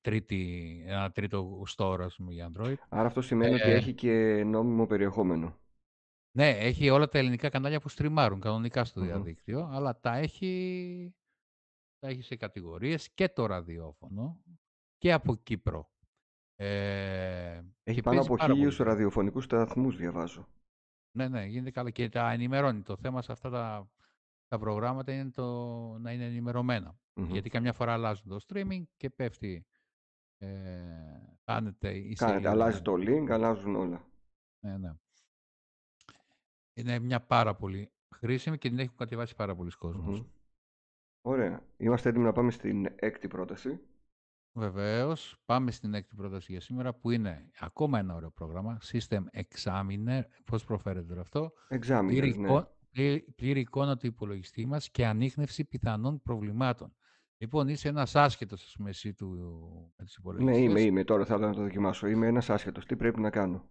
τρίτη, 0.00 0.82
ένα 0.86 1.10
τρίτο 1.12 1.62
store, 1.76 1.98
ας 2.00 2.16
πούμε, 2.16 2.32
για 2.32 2.50
Android. 2.52 2.74
Άρα 2.88 3.06
αυτό 3.06 3.20
σημαίνει 3.22 3.54
ότι 3.54 3.62
Ε, 3.70 3.74
έχει 3.74 3.94
και 3.94 4.42
νόμιμο 4.46 4.86
περιεχόμενο. 4.86 5.58
ναι, 6.36 6.50
έχει 6.50 6.90
όλα 6.90 7.08
τα 7.08 7.18
ελληνικά 7.18 7.48
κανάλια 7.48 7.80
που 7.80 7.88
στριμάρουν 7.88 8.40
κανονικά 8.40 8.84
στο 8.84 9.00
Μμμ. 9.00 9.06
διαδίκτυο, 9.06 9.68
αλλά 9.72 10.00
τα 10.00 10.16
έχει, 10.16 11.14
τα 11.98 12.08
έχει 12.08 12.22
σε 12.22 12.36
κατηγορίες 12.36 13.10
και 13.14 13.28
το 13.28 13.46
ραδιόφωνο 13.46 14.42
και 14.98 15.12
από 15.12 15.34
Κύπρο. 15.36 15.90
Ε, 16.56 17.62
Έχει 17.82 17.96
και 17.96 18.02
πάνω 18.02 18.16
παίζει 18.16 18.26
από 18.26 18.36
πάρα 18.36 18.46
πολύ 18.46 18.54
χίλιους 18.58 18.76
καλά. 18.76 18.90
ραδιοφωνικούς 18.90 19.44
σταθμούς, 19.44 19.96
διαβάζω. 19.96 20.48
Ναι, 21.18 21.28
ναι, 21.28 21.44
γίνεται 21.44 21.70
καλά 21.70 21.90
και 21.90 22.08
τα 22.08 22.30
ενημερώνει. 22.30 22.82
Το 22.82 22.96
θέμα 22.96 23.22
σε 23.22 23.32
αυτά 23.32 23.50
τα, 23.50 23.90
τα 24.48 24.58
προγράμματα 24.58 25.12
είναι 25.12 25.30
το 25.30 25.44
να 25.98 26.12
είναι 26.12 26.24
ενημερωμένα. 26.24 26.98
Μμμ. 27.14 27.30
Γιατί 27.32 27.48
καμιά 27.50 27.72
φορά 27.72 27.92
αλλάζουν 27.92 28.28
το 28.28 28.38
streaming 28.48 28.82
και 28.96 29.10
πέφτει, 29.10 29.66
ε, 30.38 30.48
κάνετε 31.44 31.90
η 31.94 32.12
Κάνετε, 32.14 32.26
σελίδα. 32.38 32.50
αλλάζει 32.50 32.82
το 32.82 32.92
link, 32.94 33.30
αλλάζουν 33.30 33.74
όλα. 33.76 34.04
Ναι, 34.60 34.76
ναι. 34.76 34.94
Είναι 36.74 36.98
μια 36.98 37.20
πάρα 37.20 37.54
πολύ 37.54 37.90
χρήσιμη 38.14 38.58
και 38.58 38.68
την 38.68 38.78
έχουν 38.78 38.96
κατεβάσει 38.96 39.34
πάρα 39.34 39.54
πολλοί 39.54 39.70
κόσμος. 39.70 40.20
Μμμ. 40.20 40.26
Ωραία. 41.20 41.62
Είμαστε 41.76 42.08
έτοιμοι 42.08 42.24
να 42.24 42.32
πάμε 42.32 42.50
στην 42.50 42.86
έκτη 42.96 43.28
πρόταση. 43.28 43.80
Βεβαίως, 44.58 45.36
πάμε 45.44 45.70
στην 45.70 45.94
έκτη 45.94 46.14
πρόταση 46.14 46.52
για 46.52 46.60
σήμερα 46.60 46.94
που 46.94 47.10
είναι 47.10 47.50
ακόμα 47.60 47.98
ένα 47.98 48.14
ωραίο 48.14 48.30
πρόγραμμα, 48.30 48.78
System 48.92 49.20
Examiner, 49.32 50.20
πώς 50.44 50.64
προφέρεται 50.64 51.06
τώρα 51.06 51.20
αυτό, 51.20 51.52
πλήρη, 51.68 51.82
Examiner, 51.86 52.38
ναι. 52.38 52.46
εικό- 52.46 52.74
πλήρη- 52.90 53.32
πλήρη 53.36 53.60
εικόνα 53.60 53.96
του 53.96 54.06
υπολογιστή 54.06 54.66
μας 54.66 54.90
και 54.90 55.06
ανείχνευση 55.06 55.64
πιθανών 55.64 56.22
προβλημάτων. 56.22 56.92
Λοιπόν, 57.38 57.68
είσαι 57.68 57.88
ένας 57.88 58.16
άσχετος, 58.16 58.64
ας 58.64 58.74
πούμε, 58.76 58.90
εσύ 58.90 59.14
του, 59.14 59.26
με 59.96 60.04
τους 60.04 60.18
Ναι, 60.22 60.30
είμαι, 60.30 60.50
υπολογιστές. 60.50 60.84
είμαι. 60.84 61.04
Τώρα 61.04 61.24
θα 61.24 61.34
ήθελα 61.34 61.48
να 61.48 61.54
το 61.54 61.62
δοκιμάσω. 61.62 62.06
Είμαι 62.06 62.26
ένας 62.26 62.50
άσχετος. 62.50 62.86
Τι 62.86 62.96
πρέπει 62.96 63.20
να 63.20 63.30
κάνω; 63.30 63.70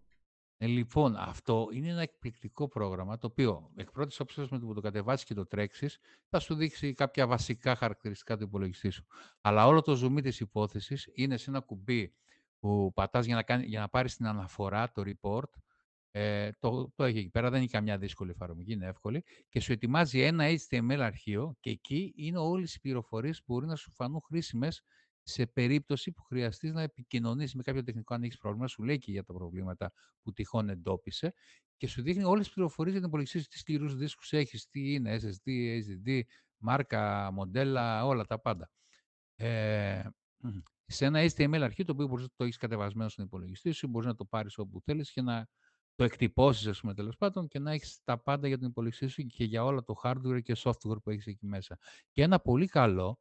Ε, 0.60 0.68
λοιπόν, 0.68 1.16
αυτό 1.16 1.68
είναι 1.72 1.90
ένα 1.90 2.02
εκπληκτικό 2.02 2.68
πρόγραμμα, 2.68 3.18
το 3.18 3.28
οποίο 3.28 3.72
εκ 3.76 3.92
πρώτης 3.92 4.20
όψεως 4.20 4.50
με 4.50 4.60
το 4.60 4.66
που 4.66 4.74
το 4.74 4.82
κατεβάσεις 4.82 5.26
και 5.26 5.34
το 5.34 5.46
τρέξεις, 5.46 6.00
θα 6.30 6.40
σου 6.40 6.56
δείξει 6.56 6.94
κάποια 6.94 7.28
βασικά 7.28 7.76
χαρακτηριστικά 7.76 8.38
του 8.38 8.44
υπολογιστή 8.44 8.90
σου. 8.90 9.06
Αλλά 9.42 9.68
όλο 9.68 9.82
το 9.82 10.00
zoom 10.04 10.22
της 10.22 10.40
υπόθεσης 10.40 11.10
είναι 11.14 11.38
σε 11.38 11.50
ένα 11.50 11.60
κουμπί 11.60 12.14
που 12.60 12.92
πατάς 12.94 13.26
για 13.26 13.36
να, 13.36 13.44
κάνει, 13.44 13.66
για 13.66 13.80
να 13.80 13.90
πάρεις 13.90 14.16
την 14.16 14.28
αναφορά, 14.28 14.92
το 14.92 15.04
report, 15.06 15.50
ε, 16.12 16.50
το, 16.60 16.92
το 16.96 17.04
έχει 17.04 17.18
εκεί 17.18 17.30
πέρα, 17.30 17.50
δεν 17.50 17.60
είναι 17.60 17.70
καμιά 17.72 17.98
δύσκολη 17.98 18.32
εφαρμογή, 18.32 18.74
είναι 18.74 18.88
εύκολη 18.88 19.24
και 19.50 19.60
σου 19.60 19.72
ετοιμάζει 19.72 20.22
ένα 20.22 20.46
HTML 20.48 21.00
αρχείο 21.00 21.56
και 21.60 21.70
εκεί 21.70 22.14
είναι 22.16 22.38
όλες 22.38 22.76
οι 22.76 22.80
πληροφορίες 22.80 23.44
που 23.44 23.54
μπορεί 23.54 23.66
να 23.66 23.76
σου 23.76 23.92
φανούν 23.92 24.22
χρήσιμες 24.22 24.84
σε 25.29 25.46
περίπτωση 25.46 26.12
που 26.12 26.24
χρειαστείς 26.24 26.72
να 26.74 26.81
επικοινωνήσεις 26.81 27.55
με 27.55 27.63
κάποιο 27.63 27.84
τεχνικό 27.84 28.13
αν 28.13 28.24
έχεις 28.24 28.38
πρόβλημα, 28.38 28.67
σου 28.67 28.84
λέει 28.84 28.98
και 28.98 29.12
για 29.12 29.24
τα 29.24 29.34
προβλήματα 29.34 29.91
που 30.22 30.34
τυχόν 30.34 30.69
εντόπισε 30.69 31.34
και 31.77 31.88
σου 31.88 32.01
δείχνει 32.01 32.24
όλες 32.24 32.46
τις 32.46 32.53
πληροφορίες 32.53 32.91
για 32.93 33.01
την 33.01 33.10
υπολογιστή 33.10 33.39
σου, 33.39 33.48
τι 33.48 33.57
σκληρούς 33.57 33.96
δίσκους 33.96 34.34
έχεις, 34.34 34.69
τι 34.69 34.93
είναι, 34.93 35.19
SSD, 35.22 35.50
HDD, 35.50 36.22
μάρκα, 36.57 37.31
μοντέλα, 37.31 38.05
όλα 38.05 38.25
τα 38.25 38.39
πάντα. 38.39 38.69
Ε, 39.36 40.03
σε 40.86 41.05
ένα 41.05 41.19
HTML 41.36 41.60
αρχείο 41.62 41.86
το 41.86 41.91
οποίο 41.91 42.07
μπορείς 42.07 42.24
να 42.24 42.31
το 42.36 42.43
έχεις 42.43 42.57
κατεβασμένο 42.57 43.10
στον 43.10 43.25
υπολογιστή 43.25 43.72
σου, 43.72 43.88
μπορείς 43.88 44.07
να 44.07 44.15
το 44.15 44.25
πάρεις 44.25 44.57
όπου 44.57 44.81
θέλεις 44.81 45.12
και 45.12 45.22
να 45.22 45.48
το 45.96 46.03
εκτυπώσεις, 46.03 46.67
ας 46.67 46.79
πούμε, 46.79 46.93
τέλος 46.93 47.17
πάντων, 47.17 47.48
και 47.48 47.60
να 47.60 47.72
έχεις 47.72 48.00
τα 48.03 48.17
πάντα 48.22 48.48
για 48.48 48.57
τον 48.57 48.69
υπολογιστή 48.69 49.07
σου 49.07 49.24
και 49.24 49.43
για 49.43 49.63
όλα 49.63 49.84
το 49.84 49.96
hardware 50.03 50.39
και 50.43 50.55
software 50.57 51.01
που 51.03 51.10
έχεις 51.10 51.27
εκεί 51.27 51.46
μέσα. 51.46 51.77
Και 52.12 52.22
ένα 52.22 52.39
πολύ 52.39 52.67
καλό 52.67 53.19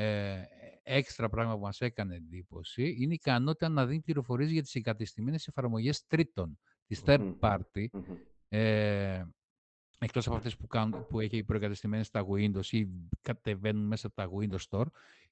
ε, 0.00 0.42
έξτρα 0.82 1.28
πράγμα 1.28 1.54
που 1.54 1.60
μας 1.60 1.80
έκανε 1.80 2.14
εντύπωση 2.14 2.82
είναι 2.82 3.12
η 3.12 3.18
ικανότητα 3.20 3.68
να 3.68 3.86
δίνει 3.86 4.00
πληροφορίες 4.00 4.50
για 4.50 4.62
τις 4.62 4.74
εγκατεστημένες 4.74 5.46
εφαρμογές 5.46 6.06
τρίτων, 6.06 6.58
της 6.86 7.02
third 7.04 7.34
party, 7.40 7.86
ε, 8.48 9.24
εκτός 9.98 10.26
από 10.26 10.36
αυτές 10.36 10.56
που, 10.56 10.66
κάνουν, 10.66 11.06
που 11.06 11.20
έχει 11.20 11.44
προεγκατεστημένες 11.44 12.06
στα 12.06 12.26
Windows 12.30 12.66
ή 12.70 12.88
κατεβαίνουν 13.22 13.86
μέσα 13.86 14.06
από 14.06 14.16
τα 14.16 14.30
Windows 14.38 14.68
Store 14.70 14.86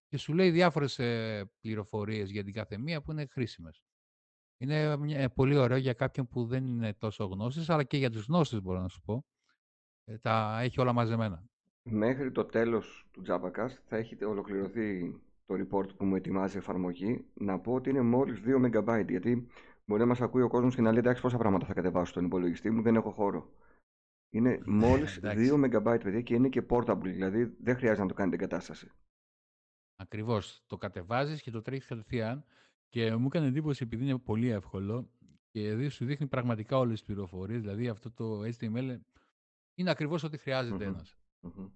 και 0.08 0.16
σου 0.16 0.32
λέει 0.34 0.50
διάφορες 0.50 0.98
ε, 0.98 1.50
πληροφορίες 1.60 2.30
για 2.30 2.44
την 2.44 2.52
κάθε 2.52 2.78
μία 2.78 3.02
που 3.02 3.12
είναι 3.12 3.26
χρήσιμες. 3.26 3.82
Είναι 4.58 4.96
μια, 4.96 5.30
πολύ 5.30 5.56
ωραίο 5.56 5.76
για 5.76 5.92
κάποιον 5.92 6.28
που 6.28 6.46
δεν 6.46 6.66
είναι 6.66 6.94
τόσο 6.94 7.24
γνώστης, 7.24 7.70
αλλά 7.70 7.84
και 7.84 7.96
για 7.96 8.10
τους 8.10 8.26
γνώστες 8.26 8.60
μπορώ 8.60 8.80
να 8.80 8.88
σου 8.88 9.00
πω. 9.04 9.24
Ε, 10.04 10.18
τα 10.18 10.60
έχει 10.60 10.80
όλα 10.80 10.92
μαζεμένα. 10.92 11.44
Μέχρι 11.88 12.32
το 12.32 12.44
τέλος 12.44 13.06
του 13.10 13.22
JavaCast 13.26 13.76
θα 13.84 13.96
έχει 13.96 14.24
ολοκληρωθεί 14.24 15.20
το 15.46 15.54
report 15.54 15.96
που 15.96 16.04
μου 16.04 16.16
ετοιμάζει 16.16 16.54
η 16.54 16.58
εφαρμογή. 16.58 17.24
Να 17.34 17.58
πω 17.58 17.74
ότι 17.74 17.90
είναι 17.90 18.00
μόλις 18.02 18.40
2 18.44 18.56
MB, 18.56 19.04
γιατί 19.08 19.46
μπορεί 19.84 20.00
να 20.00 20.06
μας 20.06 20.20
ακούει 20.20 20.42
ο 20.42 20.48
κόσμος 20.48 20.74
και 20.74 20.80
να 20.80 20.90
λέει 20.90 20.98
εντάξει 20.98 21.22
πόσα 21.22 21.36
πράγματα 21.38 21.66
θα 21.66 21.74
κατεβάσω 21.74 22.10
στον 22.10 22.24
υπολογιστή 22.24 22.70
μου, 22.70 22.82
δεν 22.82 22.96
έχω 22.96 23.10
χώρο. 23.10 23.50
Είναι 24.30 24.50
Ναι, 24.50 24.58
μόλις 24.66 25.16
εντάξει. 25.16 25.50
2 25.52 25.54
MB, 25.64 25.98
παιδιά, 26.02 26.20
και 26.20 26.34
είναι 26.34 26.48
και 26.48 26.62
portable, 26.68 27.00
δηλαδή 27.02 27.44
δεν 27.44 27.76
χρειάζεται 27.76 28.02
να 28.02 28.08
το 28.08 28.14
κάνετε 28.14 28.36
εγκατάσταση. 28.36 28.90
Ακριβώς. 29.96 30.62
Το 30.66 30.76
κατεβάζεις 30.76 31.42
και 31.42 31.50
το 31.50 31.62
τρέχεις 31.62 31.86
κατευθείαν 31.86 32.44
και 32.88 33.16
μου 33.16 33.26
έκανε 33.26 33.46
εντύπωση 33.46 33.82
επειδή 33.82 34.04
είναι 34.04 34.18
πολύ 34.18 34.48
εύκολο 34.48 35.10
και 35.50 35.60
δηλαδή 35.60 35.88
σου 35.88 36.04
δείχνει 36.04 36.26
πραγματικά 36.26 36.78
όλες 36.78 36.98
τις 36.98 37.06
πληροφορίες, 37.06 37.60
δηλαδή 37.60 37.88
αυτό 37.88 38.10
το 38.10 38.40
HTML 38.40 38.98
είναι 39.74 39.90
ακριβώς 39.90 40.22
ό,τι 40.22 40.38
χρειάζεται 40.38 40.84
Μμμ. 40.84 40.94
ένας. 40.94 41.18
Μμμ. 41.54 41.68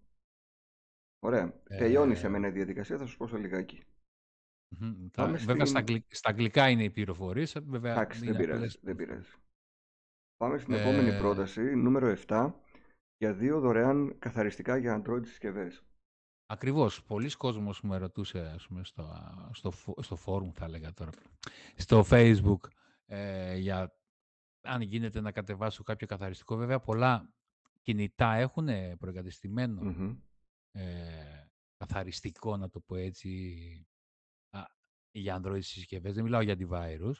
Ωραία. 1.18 1.60
Ε, 1.68 1.76
Τελειώνεις 1.76 2.18
σε 2.18 2.28
μένα 2.28 2.48
η 2.48 2.50
διαδικασία, 2.50 2.98
θα 2.98 3.06
σου 3.06 3.16
πω 3.16 3.26
σε 3.26 3.38
λιγάκι. 3.38 3.84
μμμ. 4.78 5.08
Τα- 5.10 5.22
Πάμε 5.24 5.36
Βέβαια 5.38 5.54
στα, 5.54 5.64
στην... 5.64 5.76
αγγλ- 5.76 6.14
στα 6.14 6.28
αγγλικά 6.30 6.68
είναι 6.68 6.84
οι 6.84 6.90
πληροφορίες, 6.90 7.56
βέβαια 7.62 7.92
Εντάξει, 7.92 8.18
δεν 8.18 8.28
είναι 8.28 8.36
πειράζει, 8.38 8.58
πολλές 8.58 8.78
δεν 8.82 8.96
πληροφορίες. 8.96 9.26
πειράζει. 9.28 9.44
Πάμε 10.36 10.58
στην 10.58 10.74
επόμενη 10.74 11.08
Ε, 11.08 11.18
πρόταση, 11.18 11.60
νούμερο 11.74 12.06
7, 12.26 12.52
για 13.16 13.34
δύο 13.34 13.60
δωρεάν 13.60 14.18
καθαριστικά 14.18 14.76
για 14.76 15.02
Android 15.04 15.26
συσκευές. 15.26 15.84
Ακριβώς. 16.46 17.04
Πολλοί 17.04 17.30
κόσμος 17.36 17.80
με 17.82 17.96
ρωτούσε 17.96 18.40
ας 18.40 18.66
πούμε, 18.66 18.84
στο, 18.84 19.14
στο, 19.52 19.70
φο- 19.70 20.02
στο 20.02 20.16
forum, 20.26 20.52
θα 20.52 20.64
έλεγα 20.64 20.92
τώρα, 20.92 21.10
στο 21.76 22.04
facebook, 22.10 22.60
ε, 23.06 23.56
για 23.56 23.94
αν 24.62 24.80
γίνεται 24.80 25.20
να 25.20 25.32
κατεβάσω 25.32 25.82
κάποιο 25.82 26.06
καθαριστικό. 26.06 26.56
Βέβαια, 26.56 26.80
πολλά 26.80 27.30
κινητά 27.90 28.34
έχουν 28.34 28.68
προεγκατεστημένο; 28.98 29.82
Μμμ. 29.82 30.16
ε, 30.72 31.48
καθαριστικό, 31.76 32.56
να 32.56 32.68
το 32.70 32.80
πω 32.80 32.96
έτσι, 32.96 33.86
α, 34.50 34.62
για 35.10 35.40
Android 35.42 35.62
συσκευές. 35.62 36.14
Δεν 36.14 36.24
μιλάω 36.24 36.40
για 36.40 36.56
antivirus. 36.58 37.14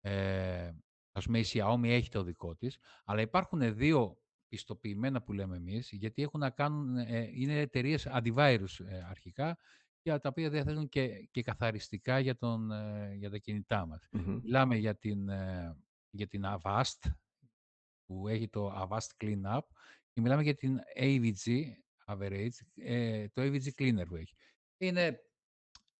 Ε, 0.00 0.72
ας 1.12 1.24
πούμε, 1.24 1.38
η 1.38 1.44
Xiaomi 1.46 1.84
έχει 1.84 2.08
το 2.08 2.22
δικό 2.22 2.56
της, 2.56 2.78
αλλά 3.04 3.20
υπάρχουν 3.20 3.74
δύο 3.74 4.20
πιστοποιημένα 4.48 5.22
που 5.22 5.32
λέμε 5.32 5.56
εμείς, 5.56 5.90
γιατί 5.92 6.22
έχουν 6.22 6.40
να 6.40 6.50
κάνουν, 6.50 6.96
ε, 6.96 7.30
είναι 7.32 7.60
εταιρείες 7.60 8.06
antivirus 8.10 8.84
ε, 8.86 9.02
αρχικά, 9.02 9.58
για 10.02 10.20
τα 10.20 10.28
οποία 10.28 10.50
διαθέτουν 10.50 10.88
και, 10.88 11.28
και 11.30 11.42
καθαριστικά 11.42 12.18
για, 12.18 12.36
τον, 12.36 12.70
ε, 12.70 13.14
για 13.14 13.30
τα 13.30 13.38
κινητά 13.38 13.86
μας. 13.86 14.08
Μμμ. 14.10 14.40
Μιλάμε 14.42 14.76
για 14.76 14.96
την, 14.96 15.28
ε, 15.28 15.76
για 16.10 16.26
την 16.26 16.42
Avast, 16.46 17.10
που 18.04 18.28
έχει 18.28 18.48
το 18.48 18.88
Avast 18.88 19.24
Cleanup, 19.24 19.60
και 19.95 19.95
μιλάμε 20.20 20.42
για 20.42 20.54
την 20.54 20.78
AVG, 20.98 21.62
Average, 22.06 22.56
ε, 22.74 23.28
το 23.28 23.42
AVG 23.42 23.68
Cleaner 23.78 24.06
που 24.08 24.16
έχει. 24.16 24.34
Είναι 24.76 25.20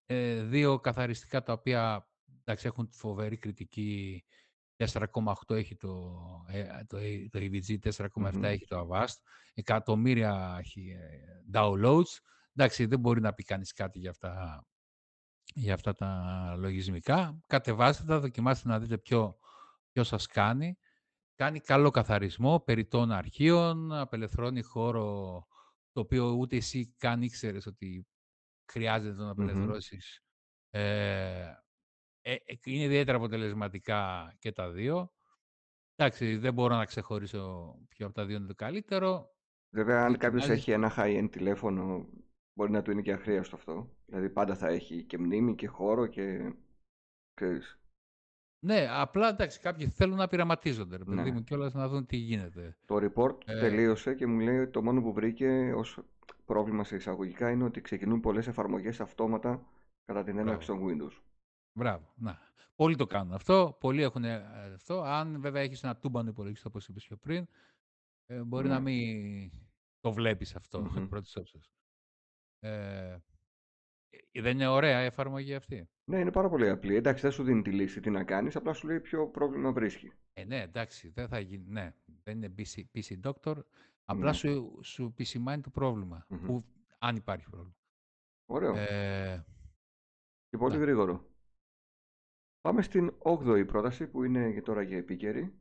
ε, 0.05 0.43
δύο 0.43 0.79
καθαριστικά 0.79 1.43
τα 1.43 1.53
οποία 1.53 2.09
εντάξει, 2.43 2.67
έχουν 2.67 2.89
φοβερή 2.91 3.37
κριτική. 3.37 4.23
4,8 4.77 5.55
έχει 5.55 5.75
το, 5.75 6.13
ε, 6.47 6.83
το, 6.87 6.97
A- 6.97 7.27
το 7.29 7.39
AVG, 7.39 7.79
4,7 7.79 8.07
Μμμ. 8.15 8.43
έχει 8.43 8.65
το 8.67 8.87
Avast, 8.89 9.15
εκατομμύρια 9.53 10.55
έχει, 10.59 10.89
ε, 10.89 11.19
downloads. 11.53 12.17
Εντάξει, 12.55 12.85
δεν 12.85 12.99
μπορεί 12.99 13.21
να 13.21 13.33
πει 13.33 13.43
κανείς 13.43 13.73
κάτι 13.73 13.99
για 13.99 14.09
αυτά, 14.09 14.65
για 15.53 15.73
αυτά 15.73 15.93
τα 15.93 16.55
λογισμικά. 16.57 17.43
Κατεβάστε 17.47 18.03
τα, 18.03 18.19
δοκιμάστε 18.19 18.67
να 18.67 18.79
δείτε 18.79 18.97
ποιο, 18.97 19.37
ποιος 19.91 20.07
σας 20.07 20.25
κάνει. 20.25 20.77
Κάνει 21.37 21.59
καλό 21.59 21.89
καθαρισμό 21.89 22.59
περιττών 22.59 23.11
αρχείων, 23.11 23.93
απελευθερώνει 23.93 24.61
χώρο 24.61 25.47
το 25.91 25.99
οποίο 25.99 26.31
ούτε 26.31 26.55
εσύ 26.55 26.95
καν 26.97 27.21
ήξερες 27.21 27.65
ότι 27.65 28.07
χρειάζεται 28.71 29.11
να 29.11 29.17
τον 29.17 29.25
Μμμ. 29.27 29.31
απελευθερώσεις. 29.31 30.23
Ε, 30.69 31.53
ε, 32.21 32.33
ε, 32.33 32.55
είναι 32.63 32.83
ιδιαίτερα 32.83 33.17
αποτελεσματικά 33.17 34.33
και 34.39 34.51
τα 34.51 34.71
δύο. 34.71 35.11
Εντάξει, 35.95 36.37
δεν 36.37 36.53
μπορώ 36.53 36.75
να 36.75 36.85
ξεχωρίσω 36.85 37.75
ποιο 37.89 38.05
από 38.05 38.15
τα 38.15 38.25
δύο 38.25 38.37
είναι 38.37 38.47
το 38.47 38.55
καλύτερο. 38.55 39.35
Βέβαια, 39.69 40.03
αν 40.03 40.17
κάποιος 40.17 40.47
Δοκιμάζεις 40.47 40.63
έχει 40.63 40.71
ένα 40.71 40.93
high-end 40.97 41.29
τηλέφωνο, 41.31 42.09
μπορεί 42.53 42.71
να 42.71 42.81
του 42.81 42.91
είναι 42.91 43.01
και 43.01 43.13
αχρίαστο 43.13 43.55
αυτό. 43.55 43.95
Δηλαδή, 44.05 44.29
πάντα 44.29 44.55
θα 44.55 44.67
έχει 44.67 45.03
και 45.03 45.17
μνήμη 45.17 45.55
και 45.55 45.67
χώρο 45.67 46.07
και. 46.07 46.53
Ξέρεις. 47.33 47.79
Ναι, 48.59 48.87
απλά 48.89 49.27
εντάξει, 49.29 49.59
κάποιοι 49.59 49.87
θέλουν 49.87 50.17
να 50.17 50.27
πειραματίζονται, 50.27 50.97
ρε 50.97 51.03
παιδί 51.03 51.21
Ναι. 51.21 51.31
μου, 51.31 51.43
κιόλας 51.43 51.73
να 51.73 51.87
δουν 51.87 52.05
τι 52.05 52.15
γίνεται. 52.17 52.77
Το 52.85 52.95
report 52.95 53.37
Ε, 53.45 53.59
τελείωσε 53.59 54.13
και 54.15 54.27
μου 54.27 54.39
λέει 54.39 54.57
ότι 54.59 54.71
το 54.71 54.83
μόνο 54.83 55.01
που 55.01 55.13
βρήκε 55.13 55.73
ως 55.75 55.99
πρόβλημα 56.45 56.83
σε 56.83 56.95
εισαγωγικά 56.95 57.49
είναι 57.51 57.63
ότι 57.63 57.81
ξεκινούν 57.81 58.19
πολλές 58.19 58.47
εφαρμογές 58.47 58.99
αυτόματα 58.99 59.65
κατά 60.05 60.23
την 60.23 60.37
έναρξη 60.37 60.71
μπράβο, 60.71 60.87
των 60.87 60.97
Windows. 61.09 61.21
μπράβο. 61.77 62.13
Να. 62.15 62.45
Πολλοί 62.75 62.95
το 62.95 63.05
κάνουν 63.05 63.33
αυτό, 63.33 63.77
πολλοί 63.79 64.01
έχουν 64.01 64.23
ε, 64.23 64.35
αυτό. 64.75 65.01
Αν 65.01 65.41
βέβαια 65.41 65.61
έχεις 65.61 65.83
ένα 65.83 65.95
τούμπανο 65.97 66.29
υπολογιστή, 66.29 66.67
όπως 66.67 66.87
είπες 66.87 67.05
πιο 67.05 67.17
πριν, 67.17 67.47
ε, 68.25 68.41
μπορεί 68.43 68.67
να 68.67 68.79
Ναι. 68.79 68.91
μην 68.91 69.51
το 69.99 70.11
βλέπεις 70.13 70.55
αυτό, 70.55 70.77
εκ 70.77 70.99
Μμμ. 70.99 71.07
πρώτης 71.07 71.35
όψεως. 71.35 71.71
Ε, 72.59 72.69
ε, 73.11 73.21
δεν 74.41 74.51
είναι 74.55 74.67
ωραία 74.67 75.01
η 75.01 75.05
εφαρμογή 75.05 75.55
αυτή; 75.55 75.89
Ναι, 76.03 76.19
είναι 76.19 76.31
πάρα 76.31 76.49
πολύ 76.49 76.69
απλή. 76.69 76.95
Εντάξει, 76.95 77.21
δεν 77.21 77.31
σου 77.31 77.43
δίνει 77.43 77.61
τη 77.61 77.71
λύση 77.71 77.99
τι 77.99 78.09
να 78.09 78.23
κάνεις, 78.23 78.55
απλά 78.55 78.73
σου 78.73 78.87
λέει 78.87 78.99
ποιο 78.99 79.27
πρόβλημα 79.27 79.71
βρίσκει. 79.71 80.11
Ε, 80.33 80.43
ναι, 80.43 80.61
εντάξει, 80.61 81.09
δεν 81.09 81.27
θα 81.27 81.39
γίνει. 81.39 81.65
Ναι, 81.67 81.93
δεν 82.23 82.35
είναι 82.43 82.53
PC, 82.57 82.81
PC 82.93 83.19
Doctor. 83.31 83.55
Απλά 84.05 84.25
Ναι. 84.29 84.33
σου, 84.33 84.79
σου 84.83 85.03
επισημάνει 85.03 85.61
το 85.61 85.69
πρόβλημα. 85.69 86.25
Μμμ. 86.29 86.45
Που, 86.45 86.63
αν 86.99 87.15
υπάρχει 87.15 87.49
πρόβλημα. 87.49 87.75
Ωραίο. 88.45 88.75
Ε, 88.75 89.45
Και 90.49 90.57
πολύ 90.57 90.75
ναι. 90.77 90.81
γρήγορο. 90.81 91.25
Πάμε 92.61 92.81
στην 92.81 93.13
8η 93.23 93.63
πρόταση 93.67 94.07
που 94.07 94.23
είναι 94.23 94.51
και 94.53 94.61
τώρα 94.61 94.81
για 94.81 94.97
επίκαιρη. 94.97 95.53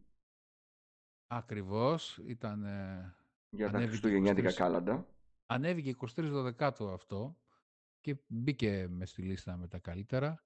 Ακριβώς. 1.27 2.19
Ήταν, 2.27 2.65
ε, 2.65 3.15
Για 3.51 3.65
τα 3.65 3.71
ανέβηκε 3.71 3.89
χριστουγεννιάτικα 3.89 4.51
23, 4.51 4.55
κάλαντα. 4.55 5.07
ανέβηκε 5.47 5.95
23 6.17 6.31
12 6.33 6.53
αυτό 6.93 7.37
και 8.07 8.23
μπήκε 8.27 8.87
μες 8.91 9.11
στη 9.11 9.23
λίστα 9.23 9.57
με 9.57 9.69
τα 9.69 9.79
καλύτερα. 9.79 10.45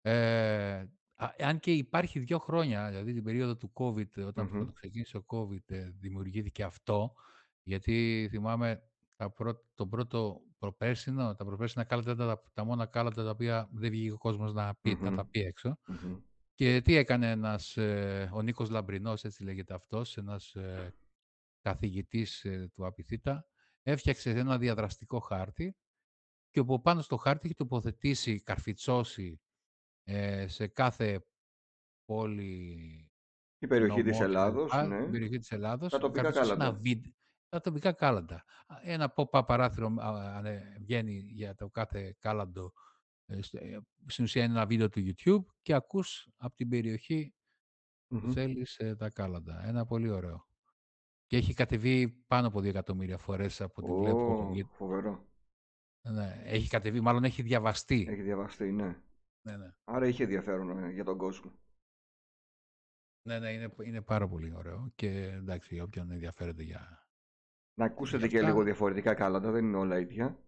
Ε, 0.00 0.84
α- 1.14 1.34
αν 1.38 1.58
και 1.60 1.72
υπάρχει 1.72 2.18
δύο 2.18 2.38
χρόνια, 2.38 2.88
δηλαδή 2.88 3.12
την 3.12 3.22
περίοδο 3.22 3.56
του 3.56 3.72
COVID, 3.74 4.26
όταν 4.26 4.44
Μμμ. 4.44 4.50
πρώτο 4.52 4.72
ξεκίνησε 4.72 5.16
ο 5.16 5.24
COVID, 5.26 5.70
ε, 5.70 5.90
δημιουργήθηκε 5.98 6.62
αυτό, 6.62 7.14
γιατί 7.62 8.26
θυμάμαι 8.30 8.82
τα 9.16 9.30
πρώτα, 9.30 9.62
τον 9.74 9.88
πρώτο 9.88 10.40
προπέρσινο, 10.58 11.34
τα 11.34 11.44
προπέρσινα 11.44 11.84
κάλατα 11.84 12.10
ήταν 12.12 12.26
τα, 12.28 12.42
τα 12.54 12.64
μόνα 12.64 12.86
κάλατα 12.86 13.24
τα 13.24 13.30
οποία 13.30 13.68
δεν 13.72 13.90
βγήκε 13.90 14.12
ο 14.12 14.18
κόσμος 14.18 14.52
να, 14.52 14.74
πει, 14.74 14.94
να 15.00 15.08
Μμμ. 15.10 15.16
τα 15.16 15.26
πει 15.26 15.40
έξω. 15.40 15.78
Μμμ. 15.86 16.16
Και 16.54 16.80
τι 16.80 16.94
έκανε 16.96 17.30
ένας, 17.30 17.76
ε, 17.76 18.30
ο 18.32 18.42
Νίκος 18.42 18.70
Λαμπρινός, 18.70 19.24
έτσι 19.24 19.42
λέγεται 19.42 19.74
αυτός, 19.74 20.16
ένας 20.16 20.54
ε, 20.54 20.94
καθηγητής 21.60 22.44
ε, 22.44 22.70
του 22.74 22.86
Απιθύτα, 22.86 23.46
έφτιαξε 23.82 24.30
ένα 24.30 24.58
διαδραστικό 24.58 25.18
χάρτη 25.18 25.76
και 26.50 26.60
από 26.60 26.80
πάνω 26.80 27.00
στο 27.02 27.16
χάρτη 27.16 27.46
έχει 27.46 27.54
τοποθετήσει, 27.54 28.40
καρφιτσώσει 28.42 29.40
ε, 30.04 30.46
σε 30.48 30.66
κάθε 30.66 31.26
πόλη 32.04 33.10
Η 33.58 33.66
περιοχή 33.66 34.02
της 34.02 34.18
νομό 34.18 34.18
και 34.18 34.18
τα 34.18 34.24
Ελλάδος, 34.24 34.62
λοιπά, 34.72 34.86
ναι. 34.86 35.02
την 35.02 35.10
περιοχή 35.10 35.38
της 35.38 35.50
Ελλάδος, 35.52 35.90
Τα 35.90 35.98
τοπικά 35.98 36.22
καρφιτσώσει 36.22 36.50
ένα 36.52 36.58
κάλαντα. 36.64 36.80
βίντεο, 36.80 37.12
τα 37.48 37.60
τοπικά 37.60 37.92
κάλαντα. 37.92 38.44
Ένα 38.82 39.12
pop-up 39.16 39.42
παράθυρο 39.46 39.94
α, 40.00 40.36
ανε- 40.36 40.76
βγαίνει 40.80 41.12
για 41.18 41.54
το 41.54 41.68
κάθε 41.70 42.16
κάλαντο. 42.18 42.72
ε, 43.28 43.42
στο- 43.42 43.58
ε, 43.58 43.78
Στην 44.06 44.24
ουσία 44.24 44.44
είναι 44.44 44.52
ένα 44.52 44.66
βίντεο 44.66 44.88
του 44.88 45.00
YouTube 45.00 45.44
και 45.62 45.74
ακούς 45.74 46.28
από 46.36 46.54
την 46.54 46.68
περιοχή 46.68 47.34
που 48.06 48.16
Μμμ. 48.16 48.30
θέλεις 48.32 48.76
ε, 48.78 48.96
τα 48.96 49.10
κάλαντα. 49.10 49.64
Ένα 49.66 49.86
πολύ 49.86 50.10
ωραίο. 50.10 50.46
Και 51.26 51.36
έχει 51.36 51.54
κατεβεί 51.54 52.08
πάνω 52.26 52.46
από 52.46 52.58
2 52.60 52.64
εκατομμύρια 52.68 53.18
φορές 53.18 53.60
από 53.60 53.82
ό,τι 53.82 53.92
βλέπω. 54.00 54.46
Ω, 54.48 54.52
γιατί- 54.52 54.74
φοβερό. 54.74 55.26
Ναι, 56.12 56.42
έχει 56.44 56.68
κατεβεί, 56.68 57.00
μάλλον 57.00 57.24
έχει 57.24 57.42
διαβαστεί. 57.42 58.06
Έχει 58.08 58.22
διαβαστεί, 58.22 58.72
ναι. 58.72 58.96
Ναι, 59.46 59.56
ναι. 59.56 59.74
Άρα 59.84 60.06
είχε 60.06 60.22
ενδιαφέρον 60.22 60.84
ε, 60.84 60.90
για 60.90 61.04
τον 61.04 61.18
κόσμο. 61.18 61.52
Ναι, 63.26 63.38
ναι, 63.38 63.52
είναι, 63.52 63.74
είναι 63.84 64.00
πάρα 64.00 64.28
πολύ 64.28 64.54
ωραίο 64.56 64.92
και 64.94 65.08
εντάξει, 65.22 65.80
όποιον 65.80 66.10
ενδιαφέρεται 66.10 66.62
για, 66.62 66.78
Να 67.74 67.84
για 67.84 67.94
ακούσετε 67.94 68.28
και 68.28 68.36
αυτά, 68.36 68.48
λίγο 68.48 68.62
διαφορετικά 68.62 69.14
κάλαντα, 69.14 69.50
δεν 69.50 69.64
είναι 69.64 69.76
όλα 69.76 69.98
ίδια. 69.98 70.38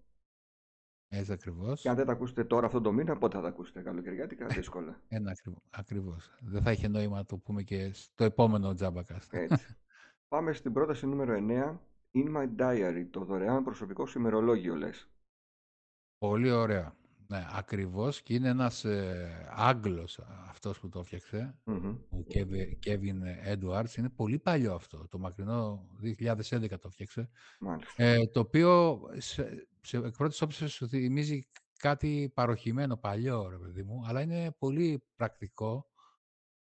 έτσι 1.08 1.32
ακριβώς. 1.32 1.80
Και 1.80 1.88
αν 1.88 1.96
δεν 1.96 2.06
τα 2.06 2.12
ακούσετε 2.12 2.44
τώρα 2.44 2.66
αυτόν 2.66 2.82
τον 2.82 2.94
μήνα, 2.94 3.18
πότε 3.18 3.36
θα 3.36 3.42
τα 3.42 3.48
ακούσετε 3.48 3.82
καλοκαιριάτικα, 3.82 4.46
δύσκολα. 4.46 5.02
Ένα 5.08 5.30
ακριβώς, 5.30 5.62
ακριβώς. 5.70 6.38
Δεν 6.40 6.62
θα 6.62 6.72
είχε 6.72 6.88
νόημα 6.88 7.16
να 7.16 7.24
το 7.24 7.36
πούμε 7.36 7.62
και 7.62 7.92
στο 7.92 8.24
επόμενο 8.24 8.74
Τζάμπακαστ. 8.74 9.34
Έτσι. 9.34 9.76
Πάμε 10.28 10.52
στην 10.52 10.72
πρόταση 10.72 11.06
νούμερο 11.06 11.34
9. 11.48 11.78
In 12.12 12.36
My 12.36 12.48
Diary, 12.56 13.06
το 13.10 13.24
δωρεάν 13.24 13.64
προσωπικό 13.64 14.06
ημερολόγιο, 14.16 14.74
λες. 14.74 15.08
Πολύ 16.18 16.50
ωραία. 16.50 16.96
Ναι, 17.26 17.46
ακριβώς. 17.52 18.22
Και 18.22 18.34
είναι 18.34 18.48
ένας 18.48 18.84
ε, 18.84 19.48
Άγγλος 19.50 20.18
αυτός 20.48 20.80
που 20.80 20.88
το 20.88 20.98
έφτιαξε, 20.98 21.58
Μμμ. 21.64 21.88
ο 22.10 22.24
Kevin 22.84 23.52
Edwards. 23.52 23.96
Είναι 23.96 24.08
πολύ 24.10 24.38
παλιό 24.38 24.74
αυτό. 24.74 25.08
Το 25.08 25.18
μακρινό 25.18 25.88
2011 26.02 26.68
το 26.68 26.88
έφτιαξε. 26.88 27.30
Μάλιστα. 27.60 28.04
Ε, 28.04 28.26
το 28.26 28.40
οποίο 28.40 29.00
σε, 29.16 29.68
σε 29.80 29.96
εκ 29.96 30.16
πρώτης 30.16 30.42
όψης 30.42 30.72
σου 30.72 30.88
θυμίζει 30.88 31.48
κάτι 31.78 32.30
παροχημένο, 32.34 32.96
παλιό, 32.96 33.48
ρε 33.48 33.58
παιδί 33.58 33.82
μου, 33.82 34.02
αλλά 34.06 34.20
είναι 34.20 34.54
πολύ 34.58 35.04
πρακτικό, 35.16 35.90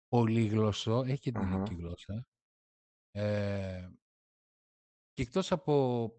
πολύγλωσσο, 0.08 1.02
έχει 1.06 1.18
και 1.18 1.32
την 1.32 1.40
ελληνική 1.42 1.72
Αχα. 1.74 1.82
γλώσσα. 1.82 2.26
Ε, 3.10 3.88
και 5.12 5.22
εκτός 5.22 5.52
από... 5.52 6.10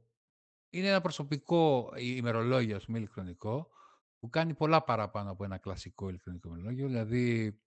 Είναι 0.70 0.88
ένα 0.88 1.02
προσωπικό 1.02 1.92
ημερολόγιο, 1.98 2.76
ας 2.76 2.86
πούμε, 2.86 2.98
ηλεκτρονικό, 2.98 3.70
που 4.20 4.30
κάνει 4.30 4.54
πολλά 4.54 4.84
παραπάνω 4.84 5.32
από 5.32 5.44
ένα 5.44 5.58
κλασικό 5.58 6.10
ηλεκτρονικό 6.10 6.48
ημερολόγιο. 6.50 6.88
Δηλαδή, 6.88 7.60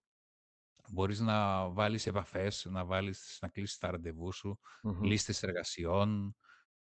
μπορείς 0.91 1.21
να 1.21 1.69
βάλεις 1.69 2.07
επαφές, 2.07 2.67
να, 2.71 2.85
βάλεις, 2.85 3.39
να 3.41 3.49
κλείσεις 3.49 3.79
τα 3.79 3.91
ραντεβού 3.91 4.33
σου, 4.33 4.59
Μμμ. 4.83 5.03
λίστες 5.03 5.43
εργασιών, 5.43 6.37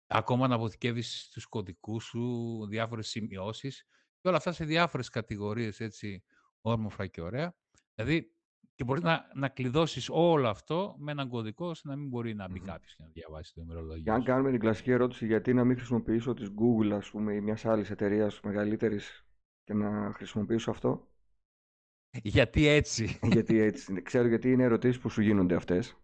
ακόμα 0.06 0.48
να 0.48 0.54
αποθηκεύεις 0.54 1.30
τους 1.32 1.46
κωδικούς 1.46 2.04
σου, 2.04 2.66
διάφορες 2.68 3.08
σημειώσεις 3.08 3.86
και 4.20 4.28
όλα 4.28 4.36
αυτά 4.36 4.52
σε 4.52 4.64
διάφορες 4.64 5.08
κατηγορίες, 5.08 5.80
έτσι, 5.80 6.24
όρμοφα 6.60 7.06
και 7.06 7.20
ωραία. 7.20 7.56
Δηλαδή, 7.94 8.37
και 8.78 8.84
μπορείς 8.84 9.02
να, 9.02 9.30
να 9.34 9.48
κλειδώσεις 9.48 10.08
όλο 10.10 10.48
αυτό 10.48 10.94
με 10.98 11.10
έναν 11.10 11.28
κωδικό, 11.28 11.66
ώστε 11.66 11.88
να 11.88 11.96
μην 11.96 12.08
μπορεί 12.08 12.34
να 12.34 12.48
μπει 12.48 12.58
Μμμ. 12.58 12.66
κάποιος 12.66 12.94
και 12.94 13.02
να 13.02 13.08
διαβάσει 13.12 13.54
το 13.54 13.60
Και 13.60 13.66
ημερολόγιο 13.66 14.12
αν 14.12 14.22
σου. 14.22 14.26
κάνουμε 14.26 14.50
την 14.50 14.60
κλασική 14.60 14.90
ερώτηση, 14.90 15.26
γιατί 15.26 15.54
να 15.54 15.64
μην 15.64 15.76
χρησιμοποιήσω 15.76 16.34
της 16.34 16.48
Google, 16.48 16.90
ας 16.92 17.10
πούμε, 17.10 17.34
ή 17.34 17.40
μιας 17.40 17.64
άλλης 17.64 17.90
εταιρείας 17.90 18.40
μεγαλύτερης 18.40 19.26
και 19.64 19.74
να 19.74 20.12
χρησιμοποιήσω 20.14 20.70
αυτό; 20.70 21.08
Γιατί 22.22 22.66
έτσι. 22.66 23.18
γιατί 23.22 23.58
έτσι. 23.58 23.90
είναι. 23.92 24.00
Ξέρω 24.00 24.28
γιατί 24.28 24.52
είναι 24.52 24.62
ερωτήσεις 24.62 24.98
που 25.00 25.08
σου 25.08 25.22
γίνονται 25.22 25.54
αυτές. 25.54 25.96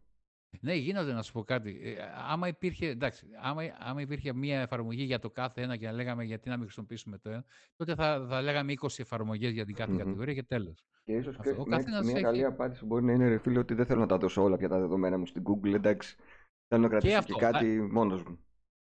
Ναι, 0.61 0.75
γίνονται 0.75 1.13
να 1.13 1.23
σου 1.23 1.33
πω 1.33 1.45
κάτι. 1.45 1.81
Ε, 1.83 1.95
άμα 2.29 2.49
υπήρχε, 2.49 2.87
εντάξει, 2.89 3.27
άμα, 3.43 3.63
άμα 3.79 4.01
υπήρχε 4.01 4.33
μία 4.33 4.61
εφαρμογή 4.61 5.03
για 5.03 5.19
το 5.19 5.31
κάθε 5.31 5.63
ένα 5.63 5.77
και 5.77 5.87
να 5.87 5.93
λέγαμε 5.93 6.25
γιατί 6.25 6.49
να 6.49 6.55
μην 6.55 6.65
χρησιμοποιήσουμε 6.65 7.19
το 7.19 7.31
ένα, 7.31 7.45
τότε 7.77 7.95
θα, 7.95 8.27
θα 8.29 8.43
λέγαμε 8.43 8.73
20 8.81 8.87
εφαρμογές 8.99 9.53
για 9.53 9.65
την 9.65 9.75
κάθε 9.75 9.91
Μμμ. 9.93 9.99
κατηγορία 9.99 10.35
και 10.35 10.43
τέλος. 10.43 10.85
Και 11.05 11.13
ίσως 11.13 11.39
Αυτό. 11.39 11.55
και 11.55 11.61
Ο 11.61 11.65
μια, 11.67 11.77
καθένας 11.77 12.05
μια 12.05 12.21
καλή 12.21 12.39
έχει 12.39 12.47
απάντηση 12.47 12.85
μπορεί 12.85 13.05
να 13.05 13.13
είναι, 13.13 13.29
ρε 13.29 13.39
φίλε, 13.39 13.59
ότι 13.59 13.75
δεν 13.75 13.87
θέλω 13.87 14.01
να 14.01 14.07
τα 14.07 14.19
δώσω 14.19 14.43
όλα 14.43 14.57
πια 14.57 14.69
τα 14.69 14.79
δεδομένα 14.79 15.19
μου 15.19 15.27
στην 15.27 15.43
Google. 15.47 15.73
Εντάξει, 15.75 16.17
θέλω 16.69 16.83
να 16.83 16.89
και 16.89 17.09
κρατήσω 17.09 17.23
και 17.39 17.45
αυτό. 17.45 17.47
Α, 17.47 17.51
κάτι 17.51 17.81
μόνος 17.81 18.23
μου. 18.23 18.39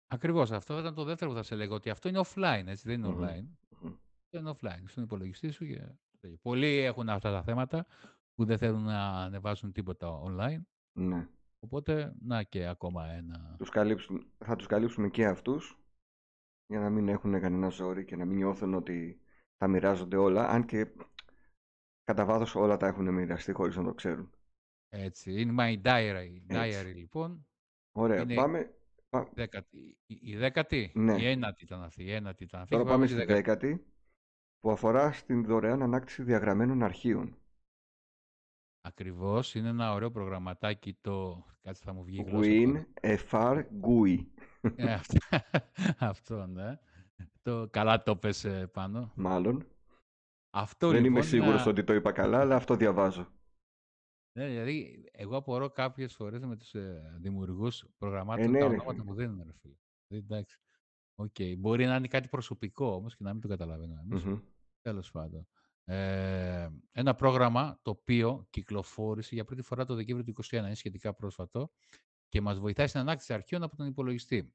ακριβώς, 0.08 0.52
αυτό 0.52 0.80
ήταν 0.80 0.94
το 0.94 1.04
δεύτερο 1.04 1.32
που 1.32 1.38
θα 1.38 1.44
σε 1.44 1.56
λέγω, 1.56 1.76
ότι 1.76 1.90
αυτό 1.90 2.10
είναι 2.10 2.20
offline, 2.26 2.64
έτσι, 2.66 2.84
δεν 2.88 3.00
είναι 3.00 3.08
Μμμ. 3.08 3.20
online. 3.24 3.48
Μμμ. 3.82 3.94
Αυτό 4.26 4.38
είναι 4.38 4.54
offline, 4.62 4.84
στον 4.86 5.04
υπολογιστή 5.04 5.52
σου. 5.52 5.66
Και... 5.66 5.82
Πολλοί 6.42 6.78
έχουν 6.78 7.10
αυτά 7.10 7.32
τα 7.32 7.44
θέματα 7.44 7.86
που 8.36 8.46
δεν 8.46 8.58
θέλουν 8.58 8.84
να 8.84 9.02
ανεβάσουν 9.10 9.72
τίποτα 9.72 10.22
online. 10.24 10.62
Ναι. 11.00 11.28
Οπότε, 11.60 12.14
να 12.22 12.44
και 12.44 12.68
ακόμα 12.68 13.06
ένα. 13.12 13.56
Τους 13.58 13.70
καλύψουμε, 13.70 14.26
θα 14.38 14.56
τους 14.56 14.68
καλύψουμε 14.68 15.10
και 15.10 15.26
αυτούς 15.26 15.80
για 16.66 16.80
να 16.80 16.90
μην 16.90 17.08
έχουν 17.10 17.40
κανένα 17.40 17.70
ζόρι 17.70 18.06
και 18.06 18.16
να 18.16 18.26
μην 18.26 18.36
νιώθουν 18.38 18.74
ότι 18.74 19.22
τα 19.58 19.68
μοιράζονται 19.68 20.18
όλα, 20.18 20.48
αν 20.50 20.66
και 20.66 20.88
κατά 22.04 22.26
βάθος 22.26 22.56
όλα 22.56 22.78
τα 22.78 22.88
έχουν 22.88 23.14
μοιραστεί 23.14 23.52
χωρίς 23.52 23.76
να 23.76 23.84
το 23.84 23.94
ξέρουν. 23.94 24.30
Έτσι, 24.90 25.42
είναι 25.42 25.54
my 25.60 25.82
diary. 25.88 26.42
Έτσι. 26.48 26.80
Diary 26.90 26.96
λοιπόν. 26.96 27.48
Ωραία, 27.92 28.22
Είναι 28.22 28.34
πάμε. 28.36 28.74
πα- 29.10 29.30
δέκατη. 29.34 29.98
Η, 30.06 30.20
η 30.22 30.36
δέκατη, 30.38 30.78
η 30.96 31.00
Ναι, 31.00 31.14
ένατη 31.30 31.64
ήταν 31.64 31.84
αυτή. 31.84 32.04
Η 32.04 32.12
ένατη 32.12 32.44
ήταν 32.44 32.62
αυτή. 32.62 32.72
τώρα 32.72 32.84
Και 32.84 32.90
πάμε 32.90 33.06
πάμε 33.06 33.06
στη 33.08 33.16
στη 33.22 33.26
δέκατη. 33.34 33.68
δέκατη 33.68 33.86
που 34.60 34.72
αφορά 34.72 35.12
στην 35.12 35.46
δωρεάν 35.46 35.82
ανάκτηση 35.82 36.24
διαγραμμένων 36.24 36.84
αρχείων. 36.84 37.38
Ακριβώς, 38.82 39.56
είναι 39.56 39.70
ένα 39.70 39.94
ωραίο 39.94 40.12
προγραμματάκι 40.12 40.94
το... 40.94 41.46
Κάτσε 41.62 41.84
θα 41.86 41.94
μου 41.94 42.04
βγει 42.04 42.20
η 42.20 42.24
γλώσσα 42.24 42.50
Win 42.52 42.86
τώρα. 43.02 43.18
FR 43.30 43.64
GUI. 43.82 44.26
Ε, 44.76 44.94
αυτό, 45.00 45.18
αυτό, 45.98 46.46
ναι. 46.48 46.80
Το, 47.42 47.68
καλά 47.72 48.04
το 48.04 48.16
πες 48.16 48.44
ε, 48.44 48.68
πάνω. 48.68 49.12
Μάλλον. 49.16 49.68
Αυτό 50.50 50.88
Δεν 50.88 50.98
είμαι 50.98 51.08
λοιπόν 51.08 51.22
είναι 51.22 51.30
σίγουρος 51.30 51.62
ένα- 51.62 51.70
ότι 51.70 51.84
το 51.84 51.94
είπα 51.94 52.12
καλά, 52.12 52.40
αλλά 52.40 52.56
αυτό 52.56 52.76
διαβάζω. 52.76 53.28
Ναι, 54.38 54.48
δηλαδή, 54.48 55.06
εγώ 55.12 55.36
απορώ 55.38 55.70
κάποιες 55.70 56.14
φορές 56.16 56.46
με 56.46 56.56
τους 56.58 56.74
ε, 56.74 57.16
δημιουργούς 57.20 57.82
Ε, 57.82 57.88
προγραμμάτων 57.98 58.52
ναι, 58.52 58.60
τα 58.60 58.68
ρε 58.68 58.74
ονόματα 58.74 58.92
φίλε. 58.92 59.04
που 59.04 59.14
δίνουν, 59.14 59.44
ρε 59.46 59.54
φίλε. 59.62 59.74
Δηλαδή, 60.08 60.26
εντάξει. 60.34 60.60
Οκ. 61.16 61.36
Μπορεί 61.58 61.86
να 61.86 61.96
είναι 61.96 62.08
κάτι 62.08 62.28
προσωπικό 62.28 62.86
όμως 62.94 63.16
και 63.16 63.24
να 63.24 63.32
μην 63.34 63.42
το 63.42 63.48
καταλαβαίνουμε 63.48 64.02
εμείς. 64.02 64.24
Μμμ. 64.24 64.40
Τέλος 64.82 65.12
πάντων. 65.12 65.48
Ε, 65.92 66.70
ένα 66.92 67.16
πρόγραμμα 67.16 67.80
το 67.82 67.92
οποίο 67.92 68.48
κυκλοφόρησε 68.50 69.36
για 69.36 69.46
πρώτη 69.46 69.62
φορά 69.62 69.86
το 69.86 69.96
Δεκέμβριο 69.96 70.34
του 70.34 70.44
2021, 70.44 70.54
είναι 70.54 70.76
σχετικά 70.76 71.14
πρόσφατο, 71.14 71.72
και 72.28 72.42
μας 72.42 72.60
βοηθάει 72.60 72.88
στην 72.88 73.00
ανάκτηση 73.00 73.34
αρχείων 73.34 73.64
από 73.64 73.76
τον 73.76 73.88
υπολογιστή. 73.88 74.54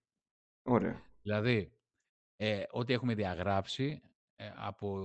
Ωραία. 0.63 1.03
Δηλαδή, 1.23 1.73
ε, 2.37 2.63
ό,τι 2.71 2.93
έχουμε 2.93 3.15
διαγράψει 3.15 4.03
ε, 4.37 4.53
από, 4.55 5.01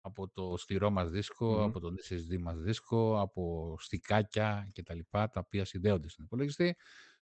από 0.00 0.28
το 0.28 0.56
σκληρό 0.56 0.90
μας 0.90 1.10
δίσκο, 1.10 1.52
Μμμ. 1.52 1.62
από 1.62 1.80
τον 1.80 1.96
SSD 2.08 2.38
μας 2.38 2.60
δίσκο, 2.60 3.20
από 3.20 3.74
στικάκια 3.78 4.70
κτλ. 4.74 4.98
Τα, 5.10 5.28
τα 5.28 5.40
οποία 5.40 5.64
συνδέονται 5.64 6.08
στον 6.08 6.24
υπολογιστή, 6.24 6.76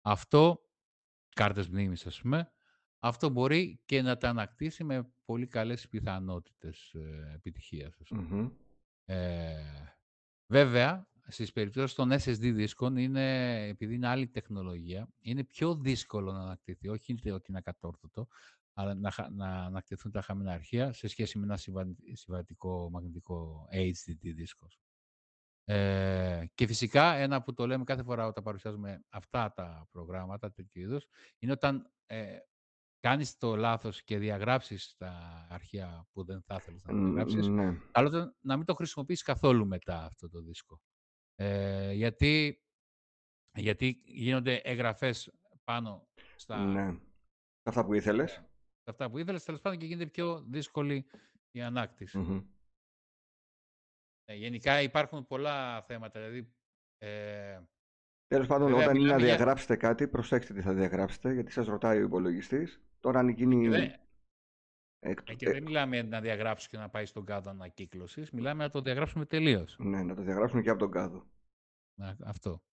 αυτό, 0.01 0.61
κάρτες 1.35 1.67
μνήμης 1.69 2.05
ας 2.05 2.21
πούμε, 2.21 2.51
αυτό 3.03 3.29
μπορεί 3.29 3.81
και 3.85 4.01
να 4.01 4.17
τα 4.17 4.29
ανακτήσει 4.29 4.83
με 4.83 5.13
πολύ 5.25 5.47
καλές 5.47 5.87
πιθανότητες 5.87 6.93
ε, 6.93 7.31
επιτυχίας. 7.35 7.95
Ας 8.01 8.07
πούμε. 8.07 8.21
Μμμ. 8.21 8.49
Ε, 9.05 9.95
βέβαια, 10.47 11.09
στις 11.27 11.51
περιπτώσεις 11.51 11.95
των 11.95 12.11
SSD 12.11 12.51
δίσκων, 12.53 12.97
είναι, 12.97 13.57
επειδή 13.67 13.95
είναι 13.95 14.07
άλλη 14.07 14.27
τεχνολογία, 14.27 15.07
είναι 15.19 15.43
πιο 15.43 15.75
δύσκολο 15.75 16.31
να 16.31 16.39
ανακτηθεί. 16.41 16.87
Όχι 16.87 17.13
ότι 17.31 17.45
είναι 17.49 17.57
ακατόρθωτο, 17.57 18.27
αλλά 18.73 18.93
να, 18.93 19.11
χα- 19.11 19.29
να 19.29 19.47
ανακτηθούν 19.65 20.11
τα 20.11 20.21
χαμένα 20.21 20.51
αρχεία 20.53 20.93
σε 20.93 21.07
σχέση 21.07 21.37
με 21.37 21.43
ένα 21.43 21.57
συμβα- 21.57 21.95
συμβατικό 22.13 22.89
μαγνητικό 22.89 23.67
HDD 23.71 24.33
δίσκος. 24.35 24.79
Ε, 25.63 26.45
και 26.53 26.67
φυσικά 26.67 27.13
ένα 27.13 27.41
που 27.41 27.53
το 27.53 27.67
λέμε 27.67 27.83
κάθε 27.83 28.03
φορά 28.03 28.27
όταν 28.27 28.43
παρουσιάζουμε 28.43 29.03
αυτά 29.09 29.53
τα 29.53 29.87
προγράμματα 29.91 30.51
τέτοιου 30.51 30.81
είδους, 30.81 31.05
είναι 31.39 31.51
όταν 31.51 31.91
ε, 32.05 32.37
κάνεις 33.01 33.37
το 33.37 33.55
λάθος 33.55 34.03
και 34.03 34.17
διαγράψεις 34.17 34.95
τα 34.97 35.11
αρχεία 35.49 36.07
που 36.11 36.23
δεν 36.25 36.41
θα 36.41 36.55
ήθελες 36.55 36.83
να 36.83 36.93
τα 36.93 36.99
διαγράψεις, 36.99 37.47
Ν- 37.47 37.53
Ναι. 37.53 37.77
καλό 37.91 38.07
ήταν 38.07 38.35
να 38.41 38.57
μην 38.57 38.65
το 38.65 38.73
χρησιμοποιήσεις 38.75 39.23
καθόλου 39.23 39.67
μετά 39.67 40.05
αυτό 40.05 40.29
το 40.29 40.41
δίσκο. 40.41 40.81
Ε, 41.35 41.91
γιατί, 41.91 42.63
γιατί 43.57 44.01
γίνονται 44.05 44.55
εγγραφές 44.55 45.31
πάνω 45.63 46.07
στα, 46.35 46.57
Ναι. 46.65 46.99
Αυτά 47.63 47.85
που 47.85 47.93
ήθελες. 47.93 48.31
στα 48.31 48.91
αυτά 48.91 49.09
που 49.09 49.17
ήθελες, 49.17 49.43
τέλος 49.43 49.61
πάντων 49.61 49.79
και 49.79 49.85
γίνεται 49.85 50.09
πιο 50.09 50.41
δύσκολη 50.41 51.05
η 51.51 51.61
ανάκτηση. 51.61 52.17
Μμμ. 52.17 52.41
Ε, 54.25 54.35
γενικά 54.35 54.81
υπάρχουν 54.81 55.27
πολλά 55.27 55.81
θέματα. 55.81 56.19
Δηλαδή, 56.19 56.53
ε, 56.97 57.61
Τέλος 58.27 58.47
πάντων, 58.47 58.67
Βέβαια, 58.67 58.83
όταν 58.83 58.95
είναι 58.95 59.05
να 59.05 59.13
μιλάμε 59.13 59.25
για- 59.27 59.35
διαγράψετε 59.35 59.75
κάτι, 59.75 60.07
προσέξτε 60.07 60.53
τι 60.53 60.61
θα 60.61 60.73
διαγράψετε, 60.73 61.33
γιατί 61.33 61.51
σας 61.51 61.67
ρωτάει 61.67 61.97
ο 61.97 62.01
υπολογιστής. 62.05 62.81
Τώρα, 63.01 63.19
αν 63.19 63.29
γίνει. 63.29 63.61
και 63.63 63.69
δεν, 63.69 63.83
εκ 64.99 65.19
ε, 65.19 65.23
του- 65.23 65.35
και 65.35 65.49
δεν 65.51 65.63
μιλάμε 65.63 66.01
να 66.01 66.21
διαγράψεις 66.21 66.67
και 66.69 66.77
να 66.77 66.89
πάει 66.89 67.05
στον 67.05 67.25
κάδο 67.25 67.49
ανακύκλωσης. 67.49 68.31
Μιλάμε 68.31 68.63
να 68.63 68.69
το 68.69 68.81
διαγράψουμε 68.81 69.25
τελείως. 69.25 69.75
Ναι, 69.79 70.03
να 70.03 70.15
το 70.15 70.21
διαγράψουμε 70.21 70.61
και 70.61 70.69
από 70.69 70.79
τον 70.79 70.91
κάδο. 70.91 71.25
Αυτό. 72.23 72.63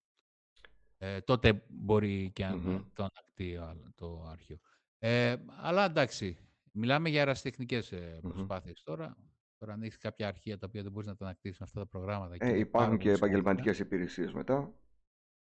Ε, 0.99 1.21
τότε 1.21 1.65
μπορεί 1.69 2.31
και 2.31 2.45
να 2.45 2.57
Μμμ. 2.57 2.83
το 2.93 3.03
ανακτεί 3.15 3.57
ο- 3.57 3.93
το 3.95 4.23
αρχείο. 4.31 4.59
Ε, 4.99 5.37
αλλά 5.57 5.85
εντάξει, 5.85 6.39
μιλάμε 6.73 7.09
για 7.09 7.19
αεραστεχνικές 7.19 7.93
ε, 7.93 8.21
Μμμ. 8.23 8.31
προσπάθειες 8.33 8.83
τώρα. 8.83 9.17
Τώρα 9.59 9.73
αν 9.73 9.83
έχεις 9.83 9.97
κάποια 9.99 10.29
αρχεία 10.29 10.59
τα 10.59 10.67
οποία 10.67 10.83
δεν 10.83 10.93
μπορείς 10.93 11.09
να 11.09 11.17
τα 11.17 11.25
ανακτήσεις 11.25 11.59
με 11.59 11.65
αυτά 11.65 11.81
τα 11.81 11.87
προγράμματα. 11.87 12.37
και 12.37 12.45
Ε, 12.45 12.49
είναι 12.49 12.59
υπάρχουν 12.59 12.81
πάρα 12.89 12.97
και 12.97 13.05
πολύ 13.05 13.17
σημαντικά, 13.17 13.27
επαγγελματικές 13.39 13.79
υπηρεσίες 13.79 14.33
μετά 14.33 14.73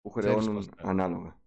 που 0.01 0.11
Ξέρεις 0.11 0.37
χρεώνουν 0.37 0.55
πώς 0.55 0.67
θα- 0.67 0.89
ανάλογα. 0.89 1.41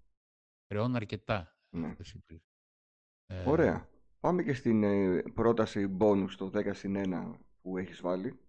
Χρεώνουν 0.67 0.95
αρκετά 0.95 1.57
Ναι. 1.69 1.87
αυτές 1.87 2.11
οι 2.13 2.17
υπηρεσίες. 2.17 2.49
Ε, 2.49 3.14
Ωραία. 3.45 3.89
Πάμε 4.19 4.43
και 4.43 4.53
στην 4.53 4.83
ε, 4.83 5.21
πρόταση 5.33 5.97
bonus 5.99 6.29
το 6.38 6.51
10 6.53 6.69
συν 6.73 6.95
1 6.97 7.33
που 7.61 7.77
έχεις 7.77 8.01
βάλει. 8.01 8.39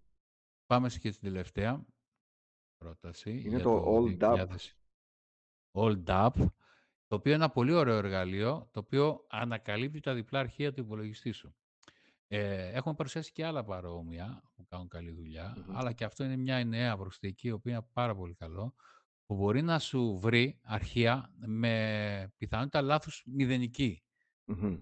Πάμε 0.65 0.89
και 0.89 1.11
στην 1.11 1.23
τελευταία 1.23 1.85
πρόταση. 2.77 3.31
Είναι 3.31 3.49
για 3.49 3.59
το 3.59 3.83
Old 3.87 4.19
Up. 4.19 4.47
2000. 4.47 4.47
Old 5.71 6.03
Up, 6.05 6.31
το 7.07 7.15
οποίο 7.15 7.33
είναι 7.33 7.43
ένα 7.43 7.49
πολύ 7.53 7.73
ωραίο 7.73 7.95
εργαλείο, 7.95 8.69
το 8.71 8.79
οποίο 8.79 9.25
ανακαλύπτει 9.29 9.99
τα 9.99 10.13
διπλά 10.13 10.39
αρχεία 10.39 10.73
του 10.73 10.81
υπολογιστή 10.81 11.31
σου. 11.31 11.55
Ε, 12.27 12.69
έχουμε 12.71 12.95
παρουσιάσει 12.95 13.31
και 13.31 13.45
άλλα 13.45 13.63
παρόμοια 13.63 14.43
που 14.55 14.65
κάνουν 14.65 14.87
καλή 14.87 15.11
δουλειά, 15.11 15.53
Μμμ. 15.57 15.77
αλλά 15.77 15.91
και 15.91 16.03
αυτό 16.03 16.23
είναι 16.23 16.35
μια 16.35 16.65
νέα 16.65 16.97
προσθήκη, 16.97 17.47
η 17.47 17.51
οποία 17.51 17.71
είναι 17.73 17.87
πάρα 17.93 18.15
πολύ 18.15 18.33
καλό, 18.33 18.75
που 19.25 19.35
μπορεί 19.35 19.61
να 19.61 19.79
σου 19.79 20.19
βρει 20.19 20.59
αρχεία 20.63 21.31
με 21.35 22.33
πιθανότητα 22.37 22.81
λάθους 22.81 23.23
μηδενική. 23.25 24.01
Μμμ. 24.47 24.77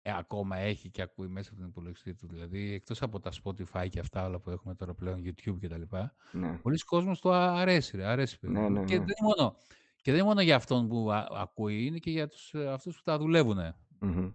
ε, 0.03 0.13
ακόμα 0.17 0.57
έχει 0.57 0.91
και 0.91 1.03
ακούει 1.03 1.29
μέσα 1.29 1.51
από 1.51 1.59
τον 1.61 1.69
υπολογιστή 1.69 2.15
του. 2.15 2.27
Δηλαδή, 2.29 2.73
εκτός 2.73 3.03
από 3.03 3.21
τα 3.21 3.31
Spotify 3.43 3.87
και 3.91 3.99
αυτά 4.01 4.27
όλα 4.27 4.41
που 4.41 4.51
έχουμε 4.51 4.75
τώρα 4.75 4.95
πλέον, 4.95 5.21
YouTube 5.25 5.59
και 5.61 5.69
τα 5.69 5.79
λοιπά, 5.79 6.15
Ναι. 6.33 6.59
πολλοί 6.59 6.79
κόσμος 6.79 7.21
το 7.21 7.33
α- 7.33 7.61
αρέσει, 7.61 7.97
ρε, 7.97 8.05
αρέσει. 8.07 8.39
παιδί 8.39 8.53
Ναι, 8.53 8.61
μου. 8.61 8.71
ναι, 8.71 8.85
Και, 8.85 8.99
ναι. 8.99 9.05
δεν 9.05 9.15
είναι 9.21 9.35
μόνο, 9.37 9.57
και 9.97 10.11
δεν 10.11 10.15
είναι 10.15 10.29
μόνο 10.29 10.41
για 10.41 10.57
αυτόν 10.57 10.89
που 10.89 11.13
α- 11.13 11.29
ακούει, 11.33 11.85
είναι 11.87 11.99
και 11.99 12.11
για 12.11 12.29
τους, 12.29 12.55
ε, 12.55 12.69
αυτούς 12.73 12.97
που 12.97 13.03
τα 13.03 13.19
δουλεύουν. 13.19 13.59
Μμμ. 13.99 14.33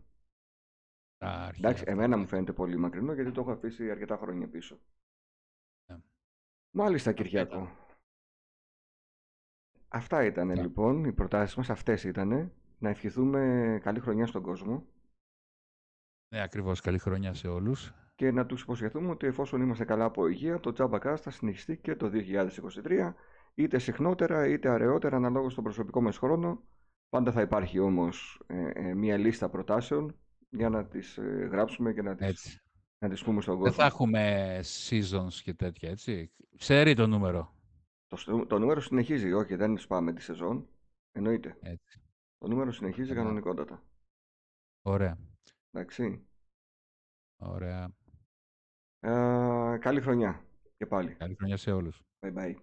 Τα 1.18 1.28
αρχεία 1.28 1.68
Εντάξει, 1.68 1.82
αυτά. 1.84 1.92
εμένα 1.92 2.18
μου 2.18 2.28
φαίνεται 2.28 2.54
πολύ 2.54 2.78
μακρινό 2.78 3.14
γιατί 3.14 3.32
το 3.32 3.42
έχω 3.42 3.52
αφήσει 3.52 3.92
αρκετά 3.92 4.18
χρόνια 4.18 4.48
πίσω. 4.48 4.80
Ναι. 5.92 5.98
Μάλιστα, 6.76 7.10
Αυτά 7.10 7.24
Κυριακό. 7.24 7.70
Αυτά 9.88 10.24
ήταν 10.26 10.50
Αυτά. 10.52 10.62
λοιπόν 10.64 11.04
οι 11.04 11.14
προτάσεις 11.14 11.56
μας, 11.56 11.70
αυτές 11.70 12.04
ήταν. 12.04 12.52
Να 12.80 12.90
ευχηθούμε 12.90 13.80
καλή 13.84 14.00
χρονιά 14.00 14.26
στον 14.26 14.42
κόσμο 14.42 14.86
Ναι, 16.34 16.42
ακριβώς. 16.42 16.82
Καλή 16.82 16.98
χρονιά 17.00 17.34
σε 17.34 17.48
όλους. 17.48 17.94
και 18.16 18.32
να 18.32 18.46
τους 18.46 18.62
υποσχεθούμε 18.62 19.10
ότι 19.10 19.28
εφόσον 19.28 19.62
είμαστε 19.62 19.86
καλά 19.86 20.06
από 20.06 20.28
υγεία, 20.28 20.60
το 20.60 20.74
Jabba 20.78 21.16
θα 21.18 21.30
συνεχιστεί 21.30 21.78
και 21.78 21.96
το 21.96 22.10
2023, 22.10 23.14
είτε 23.54 23.78
συχνότερα 23.80 24.48
είτε 24.48 24.70
αραιότερα 24.70 25.16
αναλόγως 25.16 25.52
στον 25.52 25.64
προσωπικό 25.64 26.02
μας 26.02 26.18
χρόνο. 26.18 26.64
Πάντα 27.10 27.32
θα 27.32 27.42
υπάρχει 27.42 27.80
όμως 27.80 28.44
ε, 28.48 28.70
ε, 28.74 28.94
μία 28.94 29.18
λίστα 29.18 29.50
προτάσεων 29.50 30.16
για 30.50 30.70
να 30.70 30.86
τις 30.86 31.18
ε, 31.18 31.48
γράψουμε 31.52 31.94
και 31.94 32.02
να 32.02 32.16
τις, 32.16 32.28
Έτσι. 32.28 32.62
να 33.00 33.10
τις 33.10 33.24
πούμε 33.24 33.42
στον 33.42 33.54
Δεν 33.54 33.64
κόσμο. 33.64 33.78
θα 33.82 33.86
έχουμε 33.86 34.60
seasons 34.90 35.34
και 35.44 35.54
τέτοια, 35.54 35.90
έτσι. 35.90 36.32
Ξέρει 36.58 36.94
το 36.96 37.08
νούμερο. 37.08 37.56
Το, 38.08 38.16
στο- 38.16 38.46
το 38.46 38.60
νούμερο 38.60 38.82
συνεχίζει, 38.82 39.34
όχι, 39.34 39.56
δεν 39.56 39.78
σπάμε 39.78 40.14
τη 40.14 40.22
σεζόν. 40.22 40.68
Εννοείται. 41.12 41.58
Έτσι. 41.62 42.02
Το 42.38 42.48
νούμερο 42.48 42.72
συνεχίζει 42.72 43.08
Καλά. 43.10 43.22
κανονικότατα. 43.22 43.84
Ωραία. 44.82 45.18
Εντάξει. 45.72 46.28
Ωραία. 47.38 47.92
Ε, 49.00 49.78
καλή 49.80 50.02
χρονιά 50.02 50.46
και 50.78 50.86
πάλι. 50.86 51.16
Καλή 51.16 51.36
χρονιά 51.36 51.58
σε 51.58 51.72
όλους. 51.72 52.02
Bye 52.20 52.34
bye. 52.34 52.56